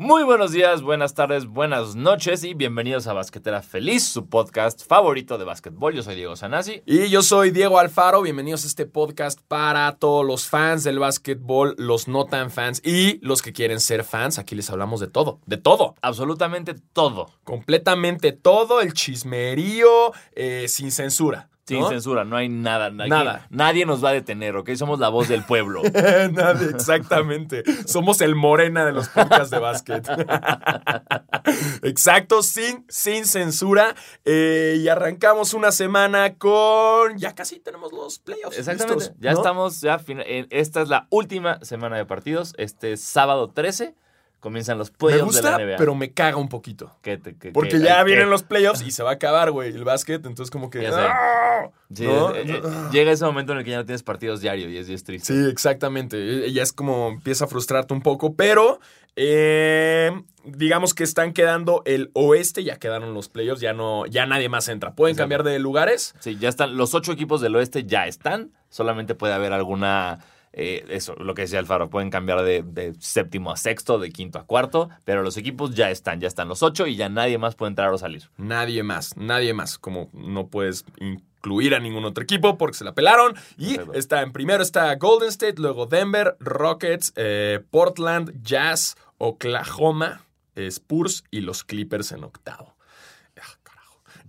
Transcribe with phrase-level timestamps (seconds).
[0.00, 5.36] Muy buenos días, buenas tardes, buenas noches y bienvenidos a Basquetera Feliz, su podcast favorito
[5.36, 5.92] de básquetbol.
[5.92, 6.80] Yo soy Diego Sanasi.
[6.86, 8.22] Y yo soy Diego Alfaro.
[8.22, 13.18] Bienvenidos a este podcast para todos los fans del básquetbol, los no tan fans y
[13.20, 14.38] los que quieren ser fans.
[14.38, 15.96] Aquí les hablamos de todo, de todo.
[16.00, 17.28] Absolutamente todo.
[17.44, 21.49] Completamente todo, el chismerío, eh, sin censura.
[21.70, 21.88] Sin ¿no?
[21.88, 22.86] censura, no hay nada.
[22.86, 23.46] aquí Nada.
[23.50, 24.70] Nadie nos va a detener, ¿ok?
[24.74, 25.82] Somos la voz del pueblo.
[26.32, 27.62] Nadie, exactamente.
[27.86, 30.08] Somos el morena de los podcasts de básquet.
[31.82, 33.94] Exacto, sin, sin censura.
[34.24, 37.16] Eh, y arrancamos una semana con.
[37.18, 38.58] Ya casi tenemos los playoffs.
[38.58, 39.04] Exactamente.
[39.04, 39.38] listos, ya ¿no?
[39.38, 42.52] estamos, ya en- esta es la última semana de partidos.
[42.58, 43.94] Este sábado 13
[44.40, 45.76] comienzan los Me playoffs de gusta, la NBA.
[45.76, 46.90] pero me caga un poquito.
[47.02, 47.18] Te-
[47.52, 50.24] Porque que- ya vienen los playoffs y se va a acabar, güey, el básquet.
[50.26, 50.86] Entonces, como que.
[50.88, 51.70] ¡ah!
[51.94, 52.34] Sí, ¿no?
[52.34, 52.62] eh, eh,
[52.92, 55.04] llega ese momento en el que ya no tienes partidos diario y es, y es
[55.04, 55.32] triste.
[55.32, 56.46] Sí, exactamente.
[56.46, 58.80] Eh, Ya es como empieza a frustrarte un poco, pero
[59.16, 60.10] eh,
[60.44, 64.68] digamos que están quedando el oeste, ya quedaron los playoffs, ya no, ya nadie más
[64.68, 64.94] entra.
[64.94, 65.22] ¿Pueden Exacto.
[65.24, 66.14] cambiar de lugares?
[66.20, 66.76] Sí, ya están.
[66.76, 68.52] Los ocho equipos del oeste ya están.
[68.70, 70.20] Solamente puede haber alguna.
[70.52, 74.38] Eh, eso, lo que decía Alfaro, pueden cambiar de, de séptimo a sexto, de quinto
[74.38, 77.54] a cuarto, pero los equipos ya están, ya están los ocho y ya nadie más
[77.54, 78.30] puede entrar o salir.
[78.36, 79.78] Nadie más, nadie más.
[79.78, 83.34] Como no puedes incluir a ningún otro equipo porque se la pelaron.
[83.56, 83.98] Y Perfecto.
[83.98, 90.24] está en primero está Golden State, luego Denver, Rockets, eh, Portland, Jazz, Oklahoma,
[90.56, 92.69] Spurs y los Clippers en octavo.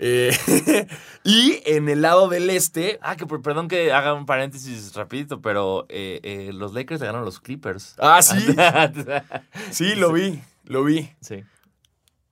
[0.04, 0.36] Eh,
[1.24, 5.86] y en el lado del este, Ah, que perdón que haga un paréntesis rapidito, pero
[5.90, 7.96] eh, eh, los Lakers le ganaron a los Clippers.
[8.00, 8.36] Ah, sí.
[9.72, 11.12] sí, lo vi, lo vi.
[11.22, 11.44] sí.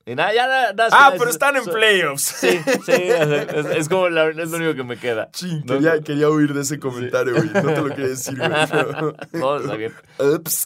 [0.05, 2.23] Y nada, ya nada, nada, Ah, pero están en so- playoffs.
[2.39, 5.29] Sí, sí, es, es como la- es lo único que me queda.
[5.33, 6.01] Sí, No, quería, no.
[6.03, 7.49] quería huir de ese comentario, güey.
[7.53, 8.49] No te lo quería decir, güey.
[8.71, 9.93] pero- Todo está bien.
[10.17, 10.65] Ups.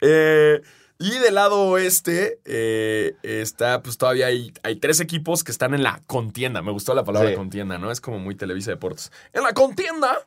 [0.00, 0.60] Eh,
[0.98, 5.82] y del lado oeste eh, está, pues todavía hay, hay tres equipos que están en
[5.82, 6.62] la contienda.
[6.62, 7.34] Me gustó la palabra Sí.
[7.36, 7.90] contienda, ¿no?
[7.90, 9.12] Es como muy Televisa Deportes.
[9.32, 10.18] En la contienda,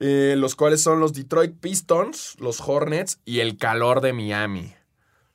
[0.00, 4.72] eh, los cuales son los Detroit Pistons, los Hornets y el calor de Miami.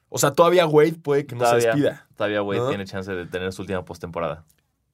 [0.10, 2.08] O sea, todavía Wade puede que no se despida.
[2.18, 2.68] Todavía Wade ¿No?
[2.70, 4.44] tiene chance de tener su última postemporada.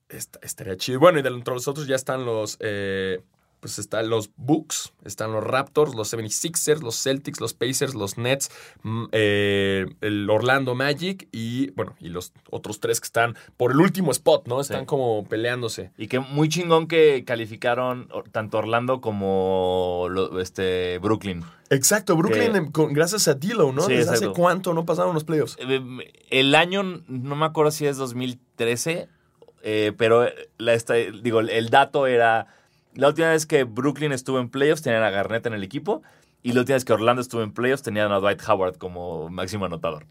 [0.10, 1.00] Est- estaría chido.
[1.00, 2.58] Bueno, y de entre los otros ya están los.
[2.60, 3.22] eh,
[3.60, 8.52] pues están los Bucks, están los Raptors, los 76ers, los Celtics, los Pacers, los Nets,
[8.84, 13.80] mm, eh, el Orlando Magic y, bueno, y los otros tres que están por el
[13.80, 14.62] último spot, ¿no?
[14.62, 14.86] Están Sí.
[14.86, 15.92] como peleándose.
[15.98, 21.44] Y que muy chingón que calificaron tanto Orlando como lo- este Brooklyn.
[21.70, 23.82] Exacto, Brooklyn, Que- em, gracias a Dilo, ¿no?
[23.82, 25.58] Sí, Desde hace cuánto no pasaron los playoffs.
[25.60, 25.82] Eh,
[26.30, 29.08] El año, no me acuerdo si es 2013,
[29.64, 32.48] eh, pero la esta- digo, el dato era,
[32.98, 36.02] la última vez que Brooklyn estuvo en playoffs tenían a Garnett en el equipo
[36.44, 39.66] y la última vez que Orlando estuvo en playoffs tenían a Dwight Howard como máximo
[39.66, 40.06] anotador.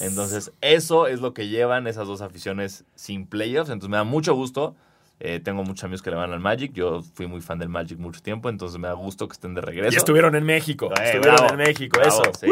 [0.00, 3.70] Entonces, eso es lo que llevan esas dos aficiones sin playoffs.
[3.70, 4.76] Entonces, me da mucho gusto.
[5.20, 6.72] Eh, tengo muchos amigos que le van al Magic.
[6.72, 9.60] Yo fui muy fan del Magic mucho tiempo, entonces me da gusto que estén de
[9.60, 9.94] regreso.
[9.94, 10.90] Y estuvieron en México.
[10.90, 12.32] Eh, estuvieron bravo, en México, bravo, eso.
[12.40, 12.46] sí.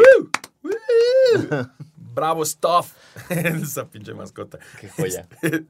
[1.95, 2.93] Bravo stuff.
[3.29, 4.59] Esa pinche mascota.
[4.79, 5.27] Qué joya.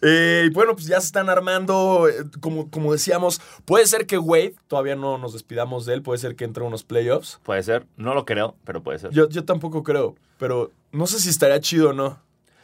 [0.00, 4.16] Eh, y bueno, pues ya se están armando, eh, como, como decíamos, puede ser que
[4.16, 7.40] Wade, todavía no nos despidamos de él, puede ser que entre unos playoffs.
[7.42, 9.10] Puede ser, no lo creo, pero puede ser.
[9.10, 12.20] Yo, yo tampoco creo, pero no sé si estaría chido o no.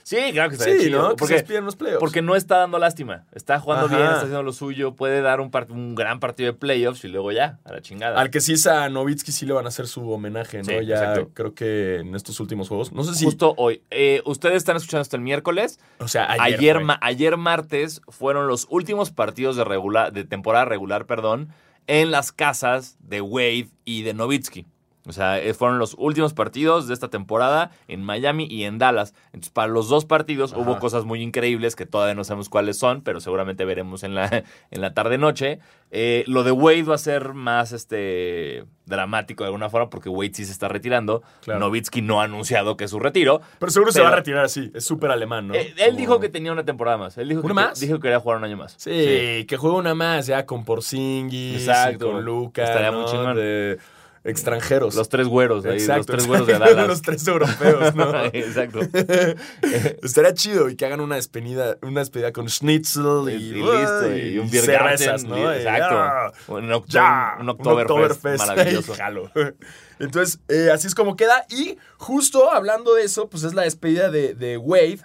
[0.06, 1.08] Sí, claro que estaría Sí, chido, ¿no?
[1.08, 1.98] Que se Porque, despiden los playoffs.
[2.00, 3.24] porque no está dando lástima.
[3.32, 3.96] Está jugando Ajá.
[3.96, 4.94] bien, está haciendo lo suyo.
[4.94, 8.20] Puede dar un, part- un gran partido de playoffs y luego ya, a la chingada.
[8.20, 10.64] Al que sí es a Novitsky sí le van a hacer su homenaje, ¿no?
[10.64, 11.30] Sí, ya exacto.
[11.32, 12.92] creo que en estos últimos juegos.
[12.92, 13.24] No sé si.
[13.24, 13.80] Justo hoy.
[13.90, 15.80] Eh, Ustedes están escuchando hasta el miércoles.
[15.98, 16.80] o sea, Ayer, ayer.
[16.80, 21.48] ma- ayer martes fueron los últimos partidos de, regular, de temporada regular perdón,
[21.86, 24.66] en las casas de Wade y de Novitsky.
[25.06, 29.12] O sea, eh, fueron los últimos partidos de esta temporada en Miami y en Dallas.
[29.26, 30.62] Entonces, para los dos partidos Ajá.
[30.62, 34.44] hubo cosas muy increíbles que todavía no sabemos cuáles son, pero seguramente veremos en la,
[34.70, 35.58] en la tarde-noche.
[35.90, 40.32] Eh, lo de Wade va a ser más este, dramático de alguna forma porque Wade
[40.34, 41.22] sí se está retirando.
[41.42, 41.60] Claro.
[41.60, 43.40] Novitsky no ha anunciado que es su retiro.
[43.58, 44.72] Pero seguro se va a retirar así.
[44.74, 45.54] Es súper alemán, ¿no?
[45.54, 47.16] Eh, él Como- dijo que tenía una temporada más.
[47.18, 47.78] Él dijo que, ¿Una más?
[47.78, 48.74] dijo que quería jugar un año más.
[48.78, 48.90] Sí,
[49.46, 52.08] que juegue una más ya con Porzingis, Exacto.
[52.08, 53.02] y con Lucas, Estaría ¿no?
[53.02, 53.36] muy chingón.
[53.36, 53.78] de
[54.24, 54.94] extranjeros.
[54.94, 56.88] Los tres güeros, ahí, los tres güeros de Dallas.
[56.88, 58.24] los tres europeos, ¿no?
[58.32, 58.80] Exacto.
[60.02, 64.16] Estaría chido y que hagan una despedida, una despedida con Schnitzel y, Y, y listo.
[64.16, 64.98] Y un Biergarten.
[64.98, 65.38] cervezas, ¿no?
[65.52, 66.52] Y, Exacto.
[66.52, 68.92] Un, octo- ya, un Oktoberfest maravilloso.
[68.92, 69.30] Ay, jalo.
[69.98, 71.46] Entonces, eh, así es como queda.
[71.50, 75.00] Y justo hablando de eso, pues es la despedida de, de Wade.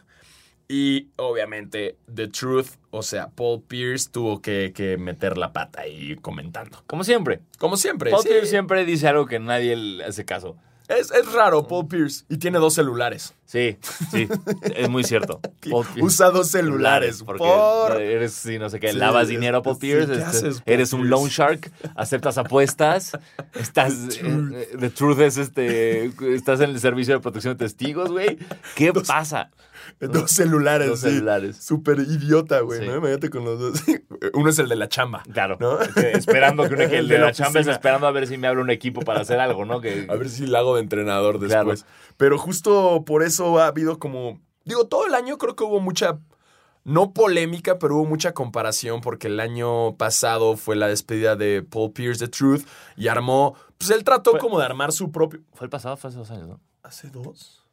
[0.71, 6.15] Y obviamente, The Truth, o sea, Paul Pierce tuvo que, que meter la pata ahí
[6.21, 6.83] comentando.
[6.85, 7.39] Como siempre.
[7.57, 8.11] Como siempre.
[8.11, 8.29] Paul sí.
[8.29, 10.55] Pierce siempre dice algo que nadie le hace caso.
[10.87, 12.25] Es, es raro, Paul Pierce.
[12.29, 13.33] Y tiene dos celulares.
[13.45, 13.77] Sí,
[14.11, 14.27] sí,
[14.75, 15.39] es muy cierto.
[15.69, 16.03] Paul Pierce.
[16.03, 17.23] Usa dos celulares.
[17.23, 20.05] Porque por- eres, sí, no sé qué, Sí, lavas es- dinero, Paul Pierce.
[20.07, 23.11] ¿qué este, haces, Paul eres un loan shark, aceptas apuestas,
[23.55, 24.07] estás.
[24.09, 24.53] The truth.
[24.53, 26.05] eh, The truth es este.
[26.35, 28.37] Estás en el servicio de protección de testigos, güey.
[28.75, 29.49] ¿Qué pasa?
[29.99, 31.09] Dos celulares, Dos sí.
[31.09, 31.57] celulares.
[31.57, 32.85] Súper idiota, güey, Sí.
[32.87, 32.97] ¿no?
[32.97, 33.83] Imagínate con los dos.
[34.33, 35.23] Uno es el de la chamba.
[35.31, 35.57] Claro.
[35.59, 35.77] ¿No?
[35.79, 38.27] que Esperando que, un, que el de De la la chamba es esperando a ver
[38.27, 39.81] si me abre un equipo para hacer algo, ¿no?
[39.81, 41.69] Que, A ver si la hago de entrenador Claro.
[41.71, 41.85] después.
[42.17, 44.39] Pero justo por eso ha habido como.
[44.65, 46.19] Digo, todo el año creo que hubo mucha.
[46.85, 51.91] No polémica, pero hubo mucha comparación porque el año pasado fue la despedida de Paul
[51.91, 52.61] Pierce de Truth
[52.95, 53.55] y armó.
[53.77, 55.41] Pues él trató Fue- como de armar su propio.
[55.53, 56.59] Fue el pasado, fue hace dos años, ¿no?
[56.81, 57.63] ¿Hace dos?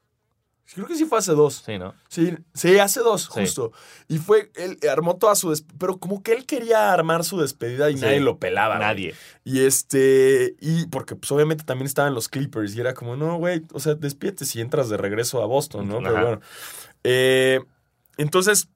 [0.75, 1.63] Creo que sí fue hace dos.
[1.65, 1.95] Sí, ¿no?
[2.09, 3.41] Sí, sí, hace dos, Sí.
[3.41, 3.73] justo.
[4.09, 7.91] Y fue, él armó toda su despedida, pero como que él quería armar su despedida
[7.91, 8.01] y Sí.
[8.05, 8.77] nadie lo pelaba.
[8.77, 8.87] güey.
[8.89, 9.15] Nadie.
[9.45, 13.63] Y este, y porque pues obviamente también estaban los Clippers y era como, no, güey,
[13.73, 15.99] o sea, despídete si entras de regreso a Boston, ¿no?
[16.03, 16.41] Pero bueno.
[17.05, 17.61] Eh,
[18.17, 18.69] entonces,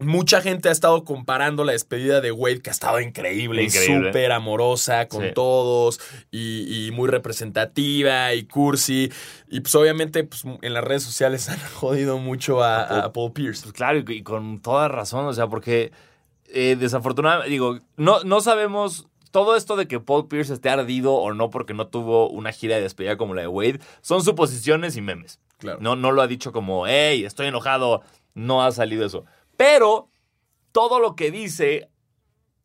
[0.00, 4.30] mucha gente ha estado comparando la despedida de Wade, que ha estado increíble, y súper
[4.32, 5.30] amorosa con Sí.
[5.34, 6.00] todos
[6.30, 9.10] y, y muy representativa y cursi.
[9.48, 13.00] Y pues obviamente pues, en las redes sociales han jodido mucho a, A Paul.
[13.02, 13.62] a Paul Pierce.
[13.62, 15.92] Pues claro, y, y con toda razón, o sea, porque
[16.48, 21.34] eh, desafortunadamente, digo, no, no sabemos todo esto de que Paul Pierce esté ardido o
[21.34, 25.02] no porque no tuvo una gira de despedida como la de Wade, son suposiciones y
[25.02, 25.40] memes.
[25.58, 25.78] Claro.
[25.82, 28.02] No, no lo ha dicho como, hey, estoy enojado,
[28.34, 29.26] no ha salido eso.
[29.58, 30.08] Pero
[30.70, 31.90] todo lo que dice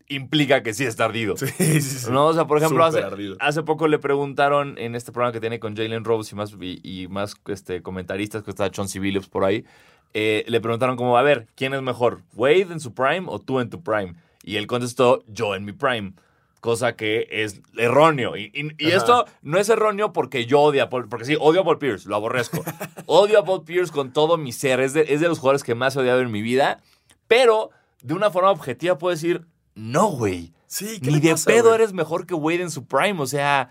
[0.07, 1.35] implica que sí está ardido.
[1.35, 2.11] Sí, sí, sí.
[2.11, 5.75] No, o sea, por ejemplo, hace, poco le preguntaron en este programa que tiene con
[5.75, 9.65] Jalen Rose y más, y, y más este, comentaristas, que está Chauncey Billups por ahí,
[10.13, 12.21] eh, le preguntaron como, a ver, ¿quién es mejor?
[12.35, 14.13] ¿Wade en su prime o tú en tu prime?
[14.43, 16.13] Y él contestó, yo en mi prime.
[16.63, 18.37] Cosa que es erróneo.
[18.37, 21.63] Y, y- esto no es erróneo porque yo odio a Paul, porque sí, odio a
[21.65, 22.63] Paul Pierce, lo aborrezco.
[23.05, 24.79] odio a Paul Pierce con todo mi ser.
[24.79, 26.79] Es de, es de los jugadores que más he odiado en mi vida.
[27.27, 27.71] Pero
[28.01, 29.45] de una forma objetiva puedo decir,
[29.75, 30.53] no, güey.
[30.65, 33.19] Sí, ¿qué Ni de pasa, pedo eres mejor que Wade en su prime.
[33.21, 33.69] O sea,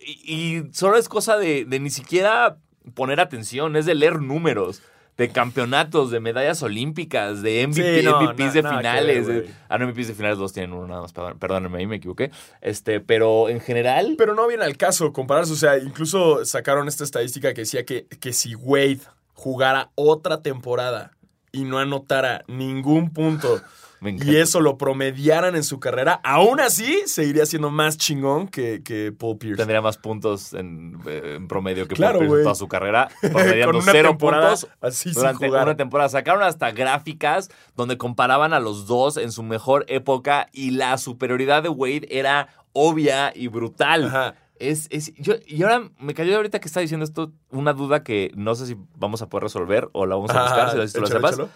[0.00, 2.56] y, y solo es cosa de, de ni siquiera
[2.94, 4.80] poner atención, es de leer números.
[5.16, 9.26] De campeonatos, de medallas olímpicas, de MVP, Sí, no, MVPs de finales.
[9.26, 11.96] ver, ah, no, MVPs de finales dos tienen uno nada más, perdón- perdónenme, ahí me
[11.96, 12.30] equivoqué.
[12.62, 15.52] Este, pero en general, Pero no viene al caso compararse.
[15.52, 19.00] O sea, incluso sacaron esta estadística que decía que, que si Wade
[19.34, 21.12] jugara otra temporada
[21.52, 23.60] y no anotara ningún punto
[24.04, 29.12] y eso lo promediaran en su carrera, aún así seguiría siendo más chingón que, que
[29.12, 29.56] Paul Pierce.
[29.58, 33.08] tendría más puntos en, eh, en promedio que Claro, Paul Pierce en toda su carrera,
[33.20, 36.08] promediando cero puntos así durante una temporada.
[36.08, 41.62] Sacaron hasta gráficas donde comparaban a los dos en su mejor época y la superioridad
[41.62, 44.04] de Wade era obvia y brutal.
[44.06, 44.34] Ajá.
[44.58, 48.30] Es, es- yo, y ahora me cayó ahorita que está diciendo esto una duda que
[48.36, 51.00] no sé si vamos a poder resolver o la vamos a buscar, si, si tú
[51.00, 51.32] lo échalo, sepas.
[51.34, 51.48] échalo.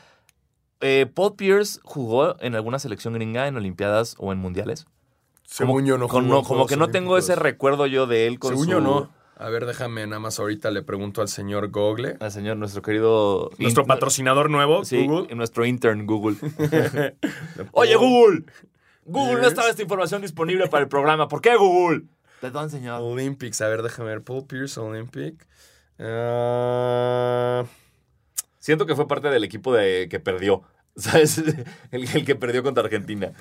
[0.80, 4.86] Eh, Paul Pierce jugó en alguna selección gringa en Olimpiadas o en Mundiales.
[5.44, 8.50] Según yo no Con- jugó como que no tengo ese recuerdo yo de él con
[8.50, 8.70] Según su...
[8.72, 9.10] yo no.
[9.38, 12.16] A ver, déjame nada más ahorita le pregunto al señor Google.
[12.20, 13.50] Al señor, nuestro querido...
[13.58, 15.34] Nuestro in- patrocinador nuevo, Sí, Google.
[15.34, 16.36] nuestro intern Google.
[17.72, 18.44] Oye, Google.
[19.04, 21.28] Google, no estaba esta información disponible para el programa.
[21.28, 22.04] ¿Por qué, Google?
[22.40, 23.00] Perdón, señor.
[23.02, 23.60] Olympics.
[23.60, 24.22] A ver, déjame ver.
[24.24, 25.46] Paul Pierce Olympic.
[25.98, 27.64] Ah,
[28.66, 30.62] Siento que fue parte del equipo de que perdió.
[30.96, 31.38] ¿Sabes?
[31.92, 33.32] El, el que perdió contra Argentina.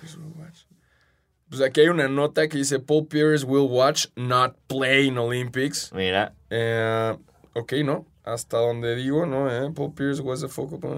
[1.50, 5.91] pues aquí hay una nota que dice Paul Pierce will watch, not play in Olympics.
[5.94, 6.36] Mira.
[6.51, 7.17] Eh,
[7.53, 8.05] ok, ¿no?
[8.24, 9.50] Hasta donde digo, ¿no?
[9.51, 10.94] Eh, Paul Pierce was the focal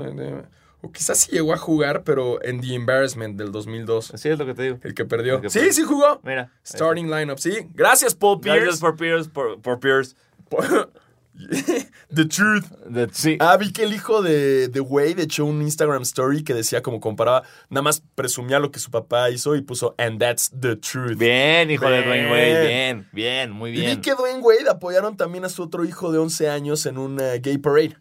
[0.82, 4.14] O quizás sí llegó a jugar, pero en The Embarrassment del 2002.
[4.14, 4.80] Así es lo que te digo.
[4.84, 5.36] El que perdió.
[5.36, 5.74] El que sí, perdió.
[5.74, 6.20] sí jugó.
[6.26, 6.52] Mira.
[6.66, 7.70] Starting lineup, sí.
[7.74, 8.60] Gracias, Paul Pierce.
[8.60, 9.30] Gracias por Pierce.
[9.30, 10.18] Por, por Pierce.
[12.14, 12.66] The truth.
[13.12, 13.38] Sí.
[13.40, 17.00] Ah, vi que el hijo de, de Wade echó un Instagram story que decía como
[17.00, 21.18] comparaba, nada más presumía lo que su papá hizo y puso, and that's the truth.
[21.18, 22.68] Bien, hijo de Dwayne Wade.
[22.68, 22.68] Bien.
[22.68, 24.02] Bien, bien, muy Y vi bien.
[24.02, 27.58] que Dwayne Wade apoyaron también a su otro hijo de 11 años en un gay
[27.58, 27.98] parade.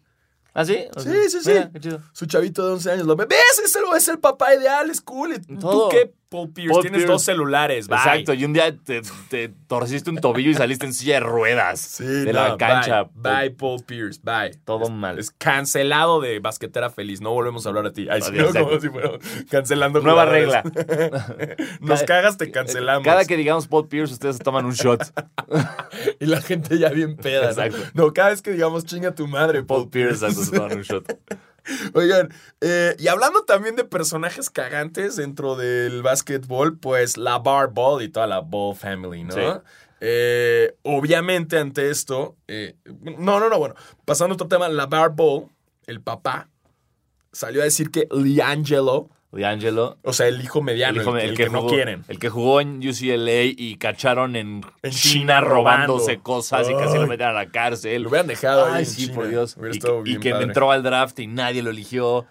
[0.53, 0.85] ¿Ah, sí?
[0.97, 1.49] Sí, sí, sí.
[1.51, 2.01] Mira, chido.
[2.13, 3.27] Su chavito de 11 años lo ve.
[3.29, 3.61] ¿Ves?
[3.63, 5.33] Es el, es el papá ideal, es cool.
[5.35, 5.89] ¿Y Todo.
[5.89, 6.71] ¿Tú qué, Paul Pierce?
[6.73, 7.11] Paul Tienes Pierce.
[7.13, 7.87] dos celulares.
[7.87, 7.97] bye.
[7.97, 11.79] Exacto, y un día te, te torciste un tobillo y saliste en silla de ruedas
[11.79, 13.03] Sí, de no, la cancha.
[13.13, 14.19] Bye, bye, Paul Pierce.
[14.23, 14.57] Bye.
[14.65, 15.19] Todo mal.
[15.19, 17.21] Es cancelado de basquetera feliz.
[17.21, 18.07] No volvemos a hablar a ti.
[18.09, 19.11] Ay, sí, como si fuera
[19.49, 20.63] cancelando Nueva jugadores.
[20.63, 21.55] regla.
[21.79, 23.03] Nos cagas, te cancelamos.
[23.03, 25.01] Cada que digamos Paul Pierce, ustedes toman un shot.
[26.19, 27.43] Y la gente ya bien peda.
[27.43, 27.49] ¿no?
[27.49, 27.77] Exacto.
[27.93, 31.05] No, cada vez que digamos chinga tu madre, Paul, Paul Pierce, se toman un shot.
[31.93, 32.29] Oigan,
[32.61, 38.09] eh, y hablando también de personajes cagantes dentro del básquetbol, pues la Bar Ball y
[38.09, 39.33] toda la Ball Family, ¿no?
[39.33, 39.61] Sí.
[39.99, 42.35] Eh, obviamente, ante esto.
[42.47, 42.75] eh,
[43.17, 43.75] no, no, no, bueno.
[44.05, 45.47] Pasando a otro tema, LaVar Ball,
[45.87, 46.49] el papá,
[47.31, 49.97] salió a decir que Liangelo, D'Angelo.
[50.03, 52.03] o sea, el hijo mediano, el, hijo- el que, no jugó- quieren.
[52.07, 55.87] El que jugó en UCLA y cacharon en, En China, China robando.
[55.93, 58.01] robándose cosas y casi lo meten a la cárcel.
[58.03, 59.15] Lo hubieran dejado Ay, sí, China.
[59.15, 59.57] por Dios.
[60.05, 60.45] Y, que padre.
[60.45, 62.25] entró al draft y nadie lo eligió.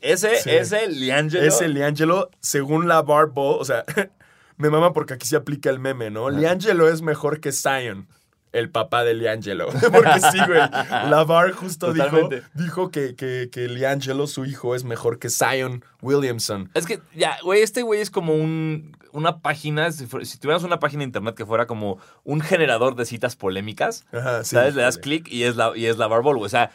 [0.00, 0.50] Ese, Sí.
[0.50, 1.44] ese, Liangelo.
[1.44, 3.84] Ese Liangelo, según la Ball, o sea,
[4.56, 6.30] me mama porque aquí se aplica el meme, ¿no?
[6.30, 8.08] Liangelo es mejor que Zion,
[8.52, 9.68] el papá de Liangelo.
[9.92, 10.60] porque sí, güey.
[11.08, 12.42] La Bar justo dijo, Totalmente.
[12.54, 16.70] dijo que, que, que Liangelo, su hijo, es mejor que Zion Williamson.
[16.74, 20.80] Es que, ya, güey, este güey es como un, una página, si, si tuvieras una
[20.80, 24.56] página de internet que fuera como un generador de citas polémicas, Ajá, sí.
[24.56, 24.74] ¿sabes?
[24.74, 26.46] Le das clic y es la, y es la Barbol, güey.
[26.46, 26.70] O sea,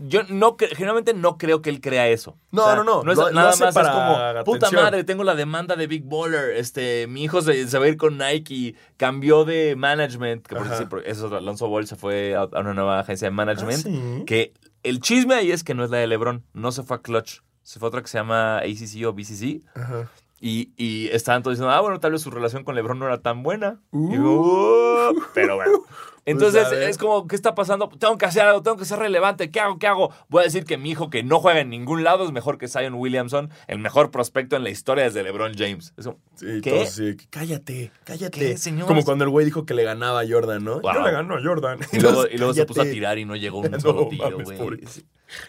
[0.00, 2.36] yo no generalmente no creo que él crea eso.
[2.50, 3.02] No, O sea, no, no.
[3.02, 4.82] No es Lo- nada más para es como, puta atención".
[4.84, 7.96] madre, tengo la demanda de Big Baller, este, mi hijo se, se va a ir
[7.96, 12.60] con Nike, cambió de management, que por porque eso, Alonso Ball se fue a, a
[12.60, 14.24] una nueva agencia de management, Ah, sí.
[14.26, 14.52] que
[14.82, 17.40] el chisme ahí es que no es la de LeBron, no se fue a Clutch,
[17.62, 20.10] se fue a otra que se llama ACC o BCC, Ajá.
[20.40, 23.22] y, y estaban todos diciendo, ah, bueno, tal vez su relación con LeBron no era
[23.22, 23.80] tan buena.
[23.92, 24.14] Uh.
[24.14, 25.72] Y "Uh", pero bueno.
[26.26, 26.90] Entonces Pues, ver.
[26.90, 27.88] es como, ¿qué está pasando?
[27.88, 29.50] Tengo que hacer algo, tengo que ser relevante.
[29.50, 29.78] ¿Qué hago?
[29.78, 30.12] ¿Qué hago?
[30.28, 32.66] Voy a decir que mi hijo que no juega en ningún lado es mejor que
[32.68, 35.94] Zion Williamson, el mejor prospecto en la historia desde LeBron James.
[35.96, 36.70] Es como, Sí, ¿Qué?
[36.70, 38.38] todos cállate, cállate.
[38.38, 38.86] ¿Qué, señor?
[38.88, 40.80] Como cuando el güey dijo que le ganaba a Jordan, ¿no?
[40.80, 40.92] Wow.
[40.94, 41.78] Yo le gano a Jordan.
[41.92, 44.08] Y luego, Entonces, y luego se puso a tirar y no llegó un No solo
[44.08, 44.58] tiro, güey.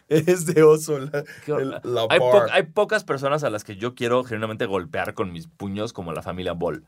[0.10, 2.50] Es de oso la, el- la hay, po- bar.
[2.52, 6.22] hay pocas personas a las que yo quiero genuinamente golpear con mis puños como la
[6.22, 6.84] familia Ball.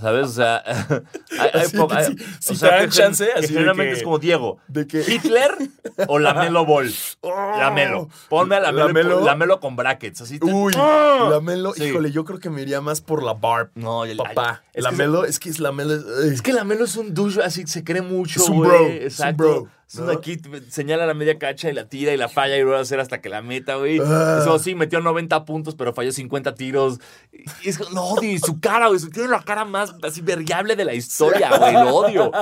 [0.00, 0.26] ¿Sabes?
[0.26, 0.62] O sea,
[1.38, 3.98] hay, hay po- si- o si sea, te dan que chance, que así generalmente que-
[3.98, 4.58] es como Diego.
[4.66, 5.52] de que ¿Hitler
[6.08, 6.90] o Lamelo Ball?
[7.20, 7.28] Oh.
[7.58, 8.08] Lamelo.
[8.28, 9.20] Ponme a Lamelo, Lamelo.
[9.24, 10.22] Lamelo con brackets.
[10.22, 11.28] Así te- Uy, ¡Ah!
[11.30, 11.84] la Melo, Sí.
[11.84, 13.70] híjole, yo creo que me iría más por la Barb.
[13.74, 15.92] No, el- Papá, es la que Melo, es que es la Melo.
[16.22, 16.30] ay.
[16.30, 19.36] Es que Lamelo es un douche, así se cree mucho, Es un bro, es Exacto.
[19.36, 20.10] bro, Es un ¿no?
[20.10, 22.82] aquí, señala la media cacha y la tira y la falla y lo va a
[22.82, 24.00] hacer hasta que la meta, güey.
[24.00, 24.38] Ah.
[24.40, 26.98] Eso sí, metió 90 puntos, pero falló 50 tiros.
[27.62, 28.30] Y es que lo odio.
[28.30, 29.00] Y su cara, güey.
[29.12, 31.72] Tiene la cara más así de la historia, güey.
[31.72, 32.30] Lo odio.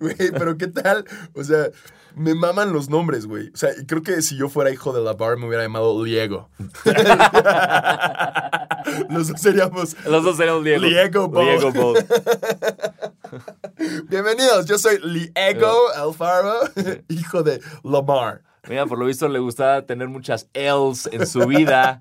[0.00, 1.04] Güey, pero ¿qué tal?
[1.34, 1.68] O sea,
[2.14, 3.50] me maman los nombres, güey.
[3.52, 6.48] O sea, creo que si yo fuera hijo de la Barb me hubiera llamado Diego.
[9.08, 9.96] Los dos seríamos.
[10.04, 10.84] Los dos eran Diego.
[10.84, 11.46] Diego Ball.
[11.46, 11.96] Diego Ball.
[14.08, 16.60] Bienvenidos, yo soy Liego Alfaro,
[17.08, 18.42] hijo de Lamar.
[18.68, 21.98] Mira, por lo visto le gustaba tener muchas L's en su vida.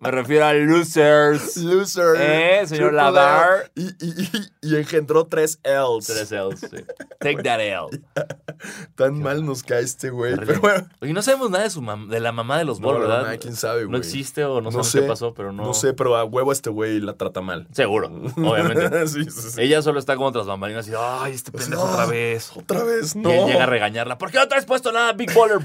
[0.00, 1.56] Me refiero a losers.
[1.58, 2.16] Loser.
[2.18, 2.92] Eh, señor.
[2.94, 3.70] Lavar.
[3.74, 4.22] Y, y-
[4.62, 6.06] y- y engendró tres L's.
[6.06, 6.84] Tres L's, sí.
[7.20, 7.86] Take that L.
[8.96, 10.34] Tan mal nos cae este güey.
[10.36, 10.88] Pero bueno.
[11.00, 13.30] Oye, no sabemos nada de, su de la mamá de los No, no, ¿verdad?
[13.32, 14.00] no, quién sabe, No güey.
[14.00, 15.00] existe o no, No sabemos sé.
[15.00, 15.64] qué pasó, pero no.
[15.64, 17.66] No sé, pero a huevo este güey la trata mal.
[17.72, 19.06] Seguro, obviamente.
[19.08, 19.60] sí, sí, sí.
[19.62, 22.52] Ella solo está como otras bambalinas y, ay, este pendejo No, otra vez.
[22.56, 23.30] Otra vez, no.
[23.30, 24.18] Y él llega a regañarla.
[24.18, 25.58] ¿Por qué no te has puesto nada Big Baller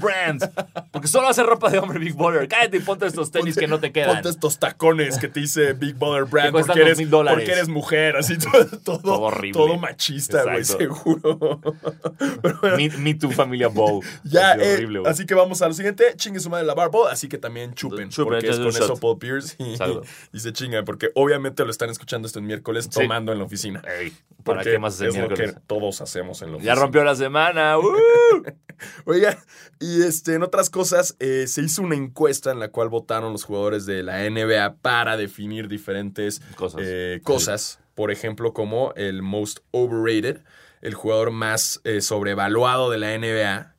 [0.90, 2.48] Porque solo hace ropa de hombre Big Baller.
[2.48, 4.14] Cállate y ponte estos tenis Ponte- que no te quedan.
[4.14, 7.38] Ponte estos tacones que te dice Big Baller Brand porque eres, $2,000 dólares.
[7.40, 9.52] porque eres mujer, así todo, todo, Todo horrible.
[9.60, 11.60] todo machista, güey, seguro.
[12.42, 14.04] Pero bueno, Me, me Too Familia Bowl.
[14.24, 15.10] ya, eh, horrible, güey.
[15.12, 16.12] así que vamos a lo siguiente.
[16.16, 18.08] Chingue su madre la Barbo, así que también chupen.
[18.10, 18.96] Chupen, porque es con eso.
[18.96, 19.76] Paul Pierce y,
[20.36, 23.00] y se chingan, porque obviamente lo están escuchando esto en miércoles Sí.
[23.00, 23.82] tomando en la oficina.
[24.00, 24.12] Ey,
[24.44, 25.52] ¿Para qué más es lo miércoles?
[25.52, 26.74] que todos hacemos en la oficina.
[26.74, 27.78] Ya rompió la semana.
[27.78, 27.82] ¡uh!
[29.04, 29.38] Oiga,
[29.80, 33.44] y este, en otras cosas, eh, se hizo una encuesta en la cual votaron los
[33.44, 36.80] jugadores de la NBA para definir diferentes Cosas.
[36.84, 37.78] eh, cosas.
[37.94, 40.40] Por ejemplo, como el most overrated,
[40.80, 43.74] el jugador más eh, sobrevaluado de la NBA.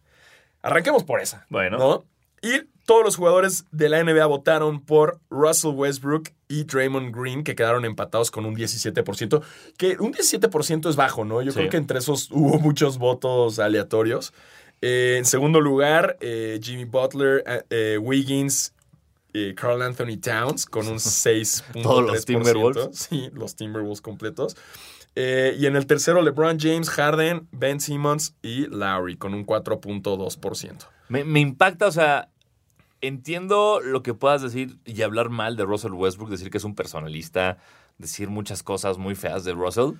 [0.61, 1.45] Arranquemos por esa.
[1.49, 1.77] Bueno.
[1.77, 2.05] ¿no?
[2.41, 7.55] Y todos los jugadores de la NBA votaron por Russell Westbrook y Draymond Green, que
[7.55, 9.41] quedaron empatados con un 17%.
[9.77, 11.41] Que un 17% es bajo, ¿no?
[11.41, 11.59] Yo Sí.
[11.59, 14.33] creo que entre esos hubo muchos votos aleatorios.
[14.85, 18.73] Eh, en segundo lugar, eh, Jimmy Butler, eh, eh, Wiggins,
[19.55, 21.81] Carl Anthony Towns con un 6.3%.
[21.83, 22.89] Todos los Timberwolves.
[22.91, 24.57] Sí, los Timberwolves completos.
[25.15, 30.85] Y en el tercero, LeBron James, Harden, Ben Simmons y Lowry con un 4.2%.
[31.07, 32.29] Me, me impacta, o sea,
[32.99, 36.75] entiendo lo que puedas decir y hablar mal de Russell Westbrook, decir que es un
[36.75, 37.57] personalista,
[37.97, 39.93] decir muchas cosas muy feas de Russell,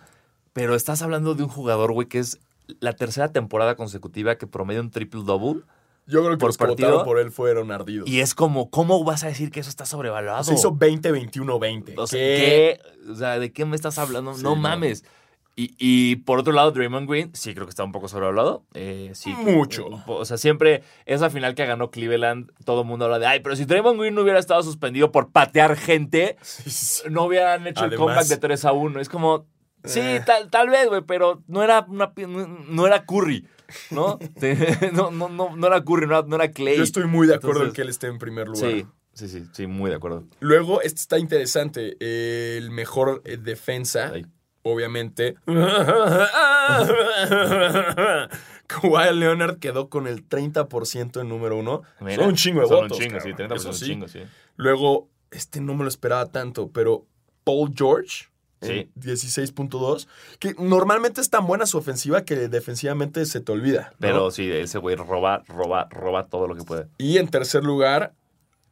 [0.51, 2.39] pero estás hablando de un jugador, güey, que es
[2.79, 5.61] la tercera temporada consecutiva que promedia un triple-double.
[6.05, 6.89] Yo creo que Por los que partido.
[6.89, 8.09] votaron por él fueron ardidos.
[8.09, 10.43] Y es como, ¿cómo vas a decir que eso está sobrevaluado?
[10.43, 11.93] Se hizo 20-21-20.
[11.97, 12.79] O sea, ¿Qué?
[13.05, 13.09] ¿qué?
[13.11, 14.33] O sea, ¿de qué me estás hablando?
[14.33, 14.55] Sí, no no.
[14.57, 15.05] mames.
[15.55, 18.65] Y, y por otro lado, Draymond Green, sí creo que está un poco sobrehablado.
[18.73, 19.87] Eh, sí, Mucho.
[20.05, 23.39] Po- O sea, siempre esa final que ganó Cleveland, todo el mundo habla de, ay,
[23.41, 27.03] pero si Draymond Green no hubiera estado suspendido por patear gente, Sí, sí.
[27.11, 28.99] no hubieran hecho el comeback de 3 a 1.
[28.99, 29.45] Es como,
[29.83, 30.23] Sí, Eh.
[30.25, 32.11] tal, tal vez, güey, pero no era una
[32.69, 33.45] no, era Curry,
[33.91, 34.17] ¿no?
[34.93, 36.77] No, no, no, no era Curry, no era, no era Clay.
[36.77, 38.71] Yo estoy muy de acuerdo en que él esté en primer lugar.
[38.71, 40.23] Sí, sí, sí, sí, muy de acuerdo.
[40.39, 41.97] Luego, este está interesante.
[41.99, 44.13] El mejor eh, defensa,
[44.61, 45.35] obviamente.
[48.67, 51.81] Kawhi Leonard quedó con el 30% en número uno.
[51.99, 52.97] Mira, Son un chingo de son votos.
[52.97, 53.49] Un chingo, sí, cabrón.
[53.49, 53.85] 30% Eso un sí.
[53.85, 54.19] chingo, sí.
[54.55, 57.05] Luego, este no me lo esperaba tanto, pero
[57.43, 58.25] Paul George.
[58.65, 58.89] Sí.
[58.99, 60.07] 16.2.
[60.39, 63.89] Que normalmente es tan buena su ofensiva que defensivamente se te olvida.
[63.93, 63.97] ¿no?
[63.99, 66.87] Pero sí, ese güey roba, roba, roba todo lo que puede.
[66.97, 68.13] Y en tercer lugar,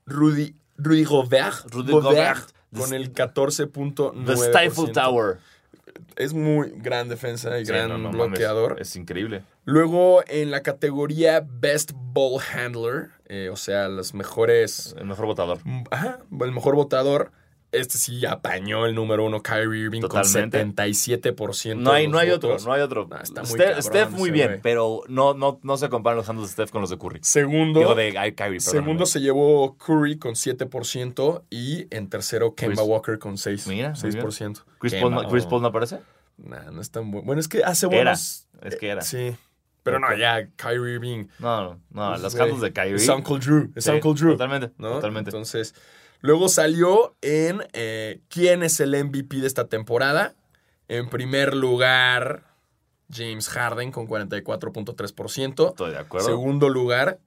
[0.06, 1.72] Rudy, Rudy Gobert.
[1.72, 2.50] Rudy Gobert.
[2.76, 4.26] Con el 14.9%.
[4.26, 5.40] The Stifle Tower.
[6.16, 8.72] Es muy gran defensa y Sí, gran no, no bloqueador.
[8.74, 9.44] mames, es increíble.
[9.66, 14.96] Luego, en la categoría Best Ball Handler, eh, o sea, los mejores.
[14.98, 15.60] El mejor votador.
[15.90, 17.32] Ajá, el mejor votador.
[17.72, 20.60] Este sí apañó el número uno, Kyrie Irving, Totalmente.
[20.60, 21.76] con 77%.
[21.78, 23.08] No hay, de no hay otro, no hay otro.
[23.24, 26.50] Está muy Steph, cabrón Steph muy bien, pero no, no, no se comparan los handles
[26.50, 27.20] de Steph con los de Curry.
[27.24, 28.60] Segundo, Digo, de Kyrie, perdón.
[28.60, 33.68] segundo se llevó Curry con 7% y en tercero Kemba Chris- Walker con 6%.
[33.70, 34.26] Mira, muy bien.
[34.26, 34.64] 6%.
[34.80, 35.50] Chris, Kemba, Paul, no- Chris oh.
[35.50, 36.00] Paul no aparece.
[36.38, 37.26] Nah, no es tan bueno.
[37.26, 37.96] Bueno, es que hace Era.
[37.96, 38.48] buenos...
[38.64, 39.02] Es que era.
[39.02, 39.34] Sí.
[39.84, 41.26] Pero no, ya Kyrie Irving.
[41.40, 42.18] No, no, no.
[42.18, 42.96] Los güey, handles de Kyrie.
[42.96, 43.72] Es Uncle Drew.
[43.76, 44.32] Es Sí, Uncle Drew.
[44.34, 44.90] Totalmente, ¿no?
[44.96, 45.30] totalmente.
[45.32, 45.74] Entonces,
[46.22, 50.34] luego salió en eh, quién es el MVP de esta temporada.
[50.88, 52.44] En primer lugar,
[53.12, 55.70] James Harden con 44.3%.
[55.70, 56.28] Estoy de acuerdo.
[56.28, 57.20] Segundo lugar,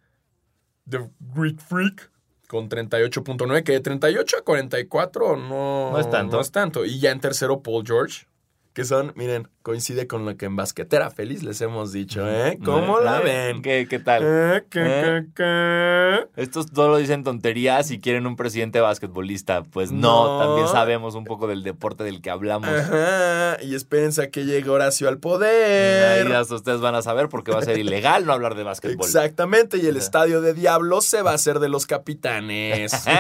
[0.89, 2.11] The Greek Freak
[2.49, 6.37] con 38.9, que de 38 a 44 no, No es tanto.
[6.37, 6.85] no es tanto.
[6.85, 8.27] Y ya en tercero, Paul George,
[8.75, 12.59] que son, miren, coincide con lo que en Basquetera Feliz les hemos dicho, ¿eh?
[12.65, 13.23] ¿Cómo la ¿Eh?
[13.25, 13.63] ven?
[13.63, 14.23] ¿Qué, qué tal?
[14.27, 15.27] Eh, que, ¿Eh?
[15.35, 16.43] que.
[16.43, 19.63] Estos solo dicen tonterías y quieren un presidente basquetbolista.
[19.63, 20.45] Pues no, No.
[20.45, 22.69] también sabemos un poco del deporte del que hablamos.
[22.69, 26.29] Ajá, y espérense a que llegue Horacio al Ahí poder.
[26.29, 29.07] ya ustedes van a saber porque va a ser ilegal no hablar de básquetbol.
[29.07, 32.93] Exactamente, y el estadio de Diablos se va a hacer de los capitanes.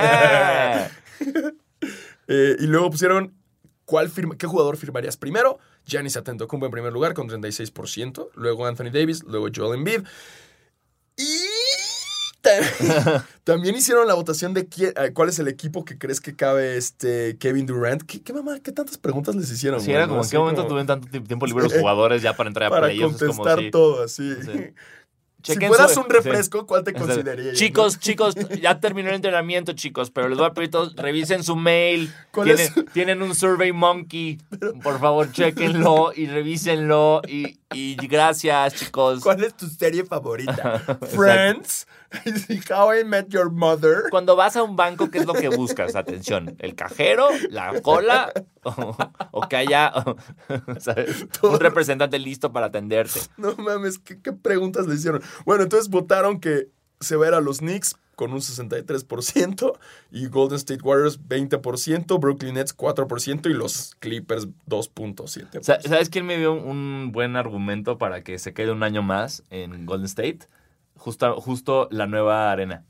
[2.26, 3.34] Eh, y luego pusieron,
[3.84, 5.58] ¿cuál firma, ¿qué jugador firmarías primero?
[5.86, 10.02] Giannis Antetokounmpo en primer lugar con 36%, luego Anthony Davis, luego Joel Embiid.
[11.16, 11.38] Y
[12.40, 16.34] ta- también hicieron la votación de quién- eh, cuál es el equipo que crees que
[16.34, 18.02] cabe este Kevin Durant.
[18.02, 18.58] ¿Qué, qué mamá?
[18.60, 19.80] ¿Qué tantas preguntas les hicieron?
[19.80, 22.34] Sí, era como en qué momento como tuvieron tanto ti- tiempo libre los jugadores ya
[22.36, 22.92] para entrar a Para.
[22.92, 23.70] Es como, contestar sí.
[23.70, 24.34] todo así.
[24.42, 24.75] Sí.
[25.45, 27.54] Si fueras su- un refresco, ¿cuál te considerarías?
[27.57, 31.54] Chicos, chicos, ya terminó el entrenamiento, chicos, pero les voy a pedir todos, revisen su
[31.54, 32.13] mail.
[32.33, 32.93] ¿Cuál Tienen, es?
[32.93, 34.39] tienen un Survey Monkey.
[34.83, 37.21] Por favor, chequenlo y revísenlo.
[37.28, 39.21] Y, y gracias, chicos.
[39.23, 40.78] ¿Cuál es tu serie favorita?
[41.15, 41.87] Friends,
[42.71, 44.05] How I Met Your Mother.
[44.11, 45.95] Cuando vas a un banco, ¿qué es lo que buscas?
[45.97, 47.29] Atención, ¿el cajero?
[47.50, 48.33] ¿La cola?
[48.65, 48.97] ¿O,
[49.33, 49.93] o que haya
[50.79, 51.27] ¿sabes?
[51.43, 53.21] un representante listo para atenderte?
[53.37, 55.23] No mames, ¿qué, qué preguntas le hicieron?
[55.45, 56.69] Bueno, entonces votaron que
[57.00, 59.73] se va a ir a los Knicks con un 63%
[60.13, 65.63] y Golden State Warriors 20%, Brooklyn Nets 4% y los Clippers 2.7%.
[65.63, 69.43] Sa- ¿Sabes quién me dio un buen argumento para que se quede un año más
[69.50, 70.41] en Golden State?
[71.04, 72.84] Justo, justo la nueva arena.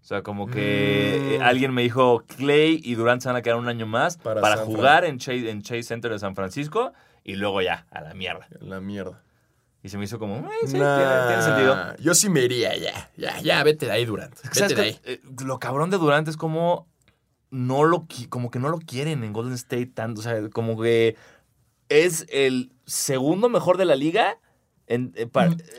[0.00, 1.32] O sea, como que Mm.
[1.32, 4.56] eh, alguien me dijo, Clay y Durant se van a quedar un año más Para
[4.58, 6.92] jugar en Chase, en Chase Center de San Francisco
[7.24, 8.46] y luego ya, a la mierda.
[8.60, 9.22] La mierda.
[9.82, 11.96] Y se me hizo como, "Eh, sí, Nah, tiene, tiene sentido.
[11.98, 13.10] Yo sí me iría ya.
[13.16, 14.34] Ya, ya, vete de ahí, Durant.
[14.36, 14.80] ¿Sabes Vete de qué?
[14.82, 15.00] ahí.
[15.04, 16.86] Eh, lo cabrón de Durant es como
[17.50, 21.16] no lo como que no lo quieren en Golden State tanto, o sea, como que
[21.88, 24.38] es el segundo mejor de la liga
[24.90, 25.26] en, eh,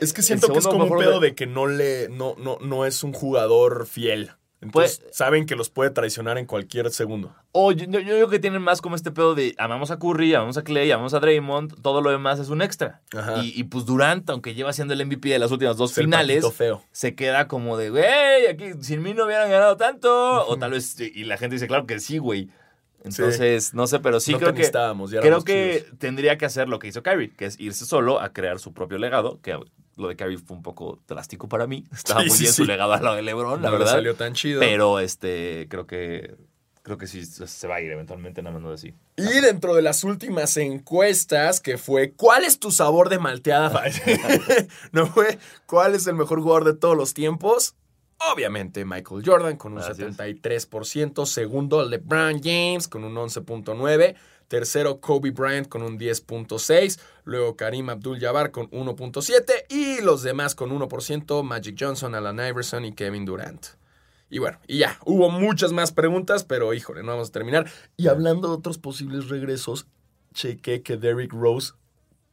[0.00, 2.08] Es que siento que es como un pedo de que no le.
[2.08, 4.32] No, no, no es un jugador fiel.
[4.60, 7.34] Entonces Pues- saben que los puede traicionar en cualquier segundo.
[7.50, 10.34] O yo, yo- yo creo que tienen más como este pedo de amamos a Curry,
[10.34, 13.02] amamos a Clay, amamos a Draymond, todo lo demás es un extra.
[13.12, 13.42] Ajá.
[13.42, 16.44] Y, y, pues Durant, aunque lleva siendo el MVP de las últimas dos Es finales,
[16.54, 16.80] feo.
[16.92, 20.46] se queda como de, güey, aquí sin mí no hubieran ganado tanto.
[20.46, 22.48] O tal vez, y la gente dice, claro que sí, güey.
[23.04, 24.70] Entonces, no sé, pero sí no creo que
[25.20, 25.98] creo que chidos.
[25.98, 28.98] tendría que hacer lo que hizo Kyrie, que es irse solo a crear su propio
[28.98, 29.58] legado, que
[29.96, 31.84] lo de Kyrie fue un poco drástico para mí.
[31.92, 33.92] Estaba Sí, muy sí, bien su legado al lado de LeBron, la no verdad.
[33.94, 34.60] salió tan chido.
[34.60, 36.36] Pero este, creo que
[36.84, 38.94] creo que sí se se va a ir eventualmente, nada más no decir.
[39.16, 43.82] Y dentro de las últimas encuestas, que fue ¿Cuál es tu sabor de malteada?
[44.92, 47.74] no fue ¿Cuál es el mejor jugador de todos los tiempos?
[48.30, 50.16] Obviamente Michael Jordan con un Así es.
[50.16, 54.14] 73%, segundo LeBron James con un 11.9%,
[54.48, 60.70] tercero Kobe Bryant con un 10.6%, luego Karim Abdul-Jabbar con 1.7% y los demás con
[60.70, 63.66] 1%, Magic Johnson, Alan Iverson y Kevin Durant.
[64.32, 67.70] Y bueno, y ya, hubo muchas más preguntas, pero híjole, no vamos a terminar.
[67.98, 69.86] Y hablando de otros posibles regresos,
[70.32, 71.74] chequé que Derrick Rose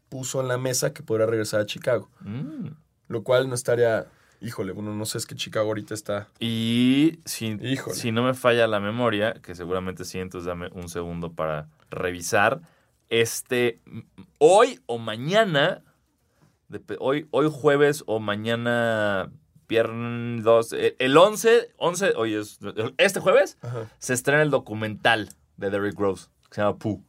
[0.07, 2.09] puso en la mesa que podría regresar a Chicago.
[2.21, 2.69] Mm.
[3.07, 4.07] Lo cual no estaría.
[4.41, 6.27] Híjole, bueno, no sé, es que Chicago ahorita está.
[6.39, 7.95] Y si, Híjole.
[7.95, 12.61] si no me falla la memoria, que seguramente sí, entonces dame un segundo para revisar.
[13.09, 13.81] Este,
[14.37, 15.83] hoy o mañana,
[16.99, 19.31] hoy, hoy jueves o mañana
[19.67, 22.59] viernes 2, eh, el 11, 11, hoy es,
[22.97, 23.89] este jueves Ajá.
[23.99, 27.03] se estrena el documental de Derrick Rose, que se llama Pooh.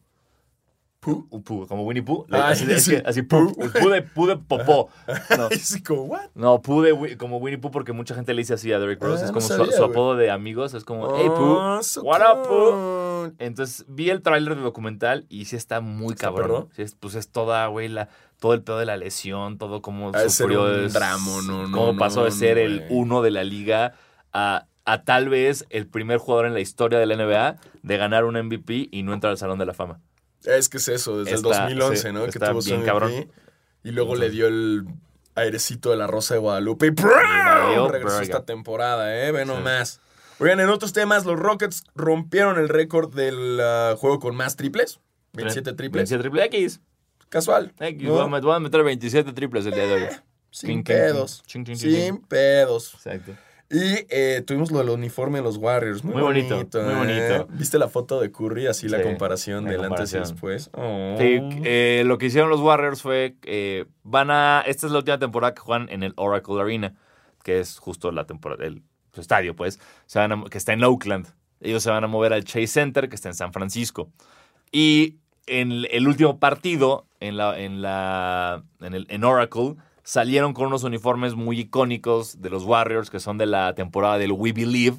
[1.01, 2.27] Como Winnie Pooh.
[2.29, 2.95] Ah, así, es sí.
[3.03, 3.51] así, Pooh.
[3.53, 3.71] Pooh.
[3.71, 4.89] Pooh de, Pooh de popó.
[5.37, 5.49] No.
[5.87, 6.21] Como, ¿what?
[6.35, 9.01] No, Pooh de Wi- como Winnie Pooh porque mucha gente le dice así a Derrick
[9.01, 9.23] Rose.
[9.23, 9.89] Ah, es no como su- sabía, su, güey.
[9.91, 10.75] apodo de amigos.
[10.75, 13.33] Es como, hey Pooh, Oh, so what up Pooh?
[13.39, 16.69] Entonces vi el tráiler del documental y sí está muy ¿Está cabrón.
[16.75, 18.09] Sí es- pues es toda, güey, la,
[18.39, 20.65] todo el pedo de la lesión, todo de ser sufrió.
[20.65, 23.93] un es- drama, no, no, Cómo pasó de ser el uno de la liga
[24.33, 28.25] a, a tal vez el primer jugador en la historia de la NBA de ganar
[28.25, 29.99] un MVP y no entrar al Salón de la Fama.
[30.45, 32.23] Es que es eso, desde Está- el 2011, sí, ¿no?
[32.23, 33.31] Que está tuvo su bien cabrón.
[33.83, 34.85] Y luego le dio el
[35.35, 39.31] airecito de la Rosa de Guadalupe y regresó esta temporada, ¿eh?
[39.31, 39.47] Ve Sí.
[39.47, 39.99] nomás.
[40.39, 44.99] Oigan, en otros temas, los Rockets rompieron el récord del ah, juego con más triples.
[45.33, 46.09] 27 triples.
[46.09, 46.81] 27 triple X.
[47.29, 47.73] Casual.
[47.79, 48.07] X.
[48.07, 48.27] ¿no?
[48.27, 50.07] Voy, a, meter 27 triples el día de hoy.
[50.49, 51.43] Sin Chin, chin, pedos.
[51.45, 52.93] Sin pedos.
[52.95, 53.33] Exacto.
[53.71, 56.03] Y eh, tuvimos lo del uniforme de los Warriors.
[56.03, 56.81] Muy, Muy bonito, bonito.
[56.83, 57.29] muy ¿eh?
[57.37, 57.47] bonito.
[57.53, 58.67] ¿Viste la foto de Curry?
[58.67, 60.69] Así la comparación la del antes y después.
[60.73, 61.15] Oh.
[61.17, 65.19] Sí, eh, lo que hicieron los Warriors fue, eh, van a, esta es la última
[65.19, 66.95] temporada que juegan en el Oracle Arena,
[67.43, 68.81] que es justo la temporada, el
[69.13, 71.27] su estadio, pues, se van a- que está en Oakland.
[71.59, 74.09] Ellos se van a mover al Chase Center, que está en San Francisco.
[74.71, 80.53] Y en el- el último partido, en, la, en, la, en, el, en Oracle, salieron
[80.53, 84.51] con unos uniformes muy icónicos de los Warriors, que son de la temporada del We
[84.53, 84.97] Believe,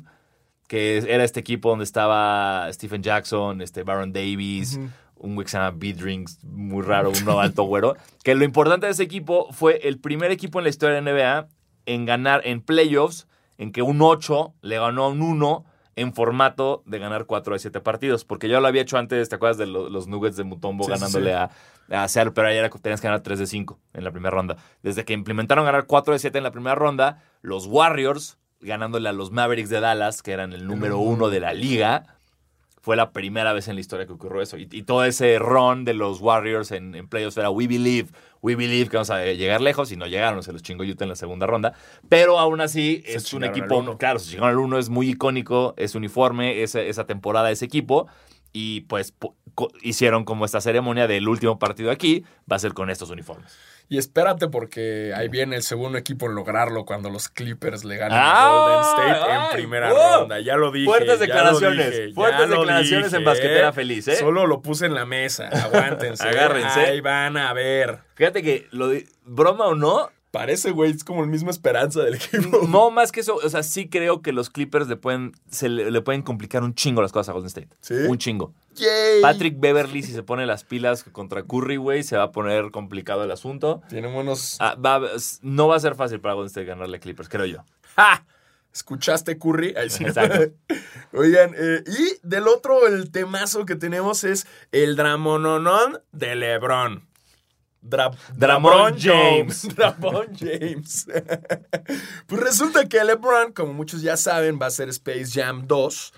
[0.68, 4.78] que era este equipo donde estaba Stephen Jackson, este Baron Davis,
[5.16, 7.96] un güey que se llama B-Drinks, muy raro, uno alto güero.
[8.24, 11.48] Que lo importante de ese equipo fue el primer equipo en la historia de NBA
[11.86, 13.26] en ganar en playoffs,
[13.58, 15.64] en que un 8 le ganó a un 1
[15.96, 18.24] en formato de ganar 4 de 7 partidos.
[18.24, 20.90] Porque ya lo había hecho antes, ¿te acuerdas de lo- los Nuggets de Mutombo Sí,
[20.90, 21.36] ganándole sí.
[21.36, 21.50] a
[21.90, 22.32] a Seattle?
[22.32, 24.56] Pero ahí era, tenías que ganar 3 de 5 en la primera ronda.
[24.82, 29.12] Desde que implementaron ganar 4 de 7 en la primera ronda, los Warriors ganándole a
[29.12, 32.04] los Mavericks de Dallas, que eran el número uno de la liga,
[32.80, 34.56] fue la primera vez en la historia que ocurrió eso.
[34.56, 38.08] Y, y todo ese run de los Warriors en, en playoffs era We Believe,
[38.42, 41.10] We Believe que vamos a llegar lejos y no llegaron, se los chingó Utah en
[41.10, 41.74] la segunda ronda.
[42.08, 43.96] Pero aún así Se es un equipo, uno.
[43.96, 48.08] claro, se chingaron al uno, es muy icónico, es uniforme, esa, esa temporada, ese equipo.
[48.52, 49.14] Y pues
[49.80, 53.56] hicieron como esta ceremonia del último partido aquí, va a ser con estos uniformes.
[53.92, 58.18] Y espérate porque ahí viene el segundo equipo en lograrlo cuando los Clippers le ganan
[58.22, 58.80] Ah, a Golden
[59.12, 60.18] State ay, en primera wow.
[60.20, 60.40] ronda.
[60.40, 60.86] Ya lo dije.
[60.86, 64.16] Fuertes declaraciones, dije, fuertes declaraciones dije, en Basquetera Feliz, ¿eh?
[64.16, 65.48] Solo lo puse en la mesa.
[65.48, 66.26] Aguántense.
[66.26, 66.80] Agárrense.
[66.80, 67.98] Ahí van a ver.
[68.14, 72.14] Fíjate que, lo de- broma o no, Parece, güey, es como el mismo esperanza del
[72.14, 72.66] equipo.
[72.66, 75.90] No, más que eso, o sea, sí creo que los Clippers le pueden, se le,
[75.90, 77.68] le pueden complicar un chingo las cosas a Golden State.
[77.80, 77.94] ¿Sí?
[78.08, 78.54] Un chingo.
[78.74, 79.20] Yay.
[79.20, 83.22] Patrick Beverly, si se pone las pilas contra Curry, güey, se va a poner complicado
[83.24, 83.82] el asunto.
[83.90, 84.56] Tiene buenos.
[84.58, 85.02] Ah, va-
[85.42, 87.64] no va a ser fácil para Golden State ganarle a Clippers, creo yo.
[87.94, 88.24] ¡Ja!
[88.72, 89.74] ¿Escuchaste, Curry?
[89.76, 90.02] Ahí sí.
[90.04, 90.54] Exacto.
[91.12, 97.02] Oigan, eh, y del otro, el temazo que tenemos es el dramononón de LeBron.
[97.82, 99.68] Dra- Dramon James.
[99.74, 101.06] Dramon James.
[102.26, 106.12] pues resulta que LeBron, como muchos ya saben, va a ser Space Jam 2.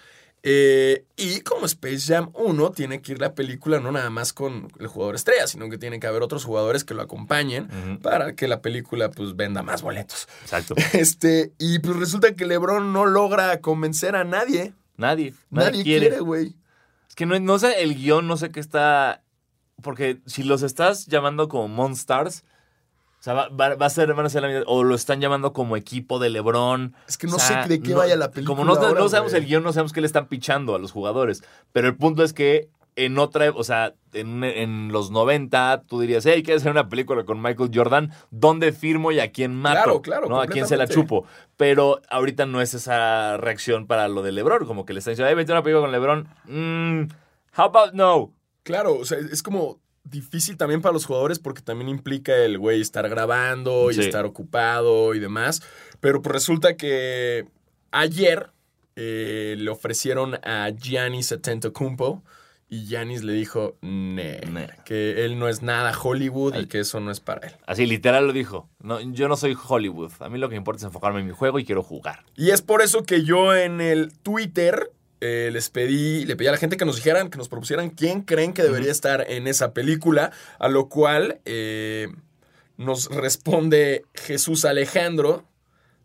[0.46, 4.68] eh, y como Space Jam 1, tiene que ir la película no nada más con
[4.78, 8.46] el jugador estrella, sino que tiene que haber otros jugadores que lo acompañen para que
[8.46, 10.28] la película pues venda más boletos.
[10.42, 10.74] Exacto.
[10.92, 14.74] Este, y pues resulta que LeBron no logra convencer a nadie.
[14.98, 15.32] Nadie.
[15.50, 16.54] Nadie, quiere, güey.
[17.08, 19.22] Es que no, no sé, el guion no sé qué está.
[19.84, 22.42] Porque si los estás llamando como Monstars,
[23.20, 25.20] o sea, va, va- va a ser, van a ser la misma- O lo están
[25.20, 26.94] llamando como equipo de LeBron.
[27.06, 28.56] Es que no O sea, sé de qué no- vaya la película.
[28.56, 30.90] Como no, ahora, no sabemos el guion, no sabemos qué le están pichando a los
[30.90, 31.44] jugadores.
[31.72, 36.24] Pero el punto es que en otra, o sea, en, en los 90, tú dirías,
[36.26, 38.12] hey, ¿quieres hacer una película con Michael Jordan?
[38.30, 39.74] ¿Dónde firmo y a quién mato?
[39.82, 40.40] Claro, claro, ¿no?
[40.40, 41.24] ¿A quién se la chupo?
[41.56, 44.64] Pero ahorita no es esa reacción para lo de LeBron.
[44.66, 46.28] Como que le están diciendo, hey, vete una película con LeBron.
[46.44, 47.08] Mm,
[47.58, 48.32] how about no?
[48.64, 52.80] Claro, o sea, es como difícil también para los jugadores porque también implica el güey
[52.80, 54.00] estar grabando y Sí.
[54.02, 55.62] estar ocupado y demás.
[56.00, 57.46] Pero pues resulta que
[57.90, 58.50] ayer
[58.96, 62.22] eh, le ofrecieron a Giannis Antetokounmpo
[62.68, 64.68] y Giannis le dijo "Nee", Nee.
[64.84, 67.54] que él no es nada Hollywood y que eso no es para él.
[67.66, 68.68] Así, literal lo dijo.
[68.80, 70.12] No, yo no soy Hollywood.
[70.20, 72.24] A mí lo que me importa es enfocarme en mi juego y quiero jugar.
[72.36, 74.92] Y es por eso que yo en el Twitter
[75.26, 78.20] eh, les pedí, le pedí a la gente que nos dijeran, que nos propusieran quién
[78.20, 82.08] creen que debería estar en esa película, a lo cual eh,
[82.76, 85.46] nos responde Jesús Alejandro,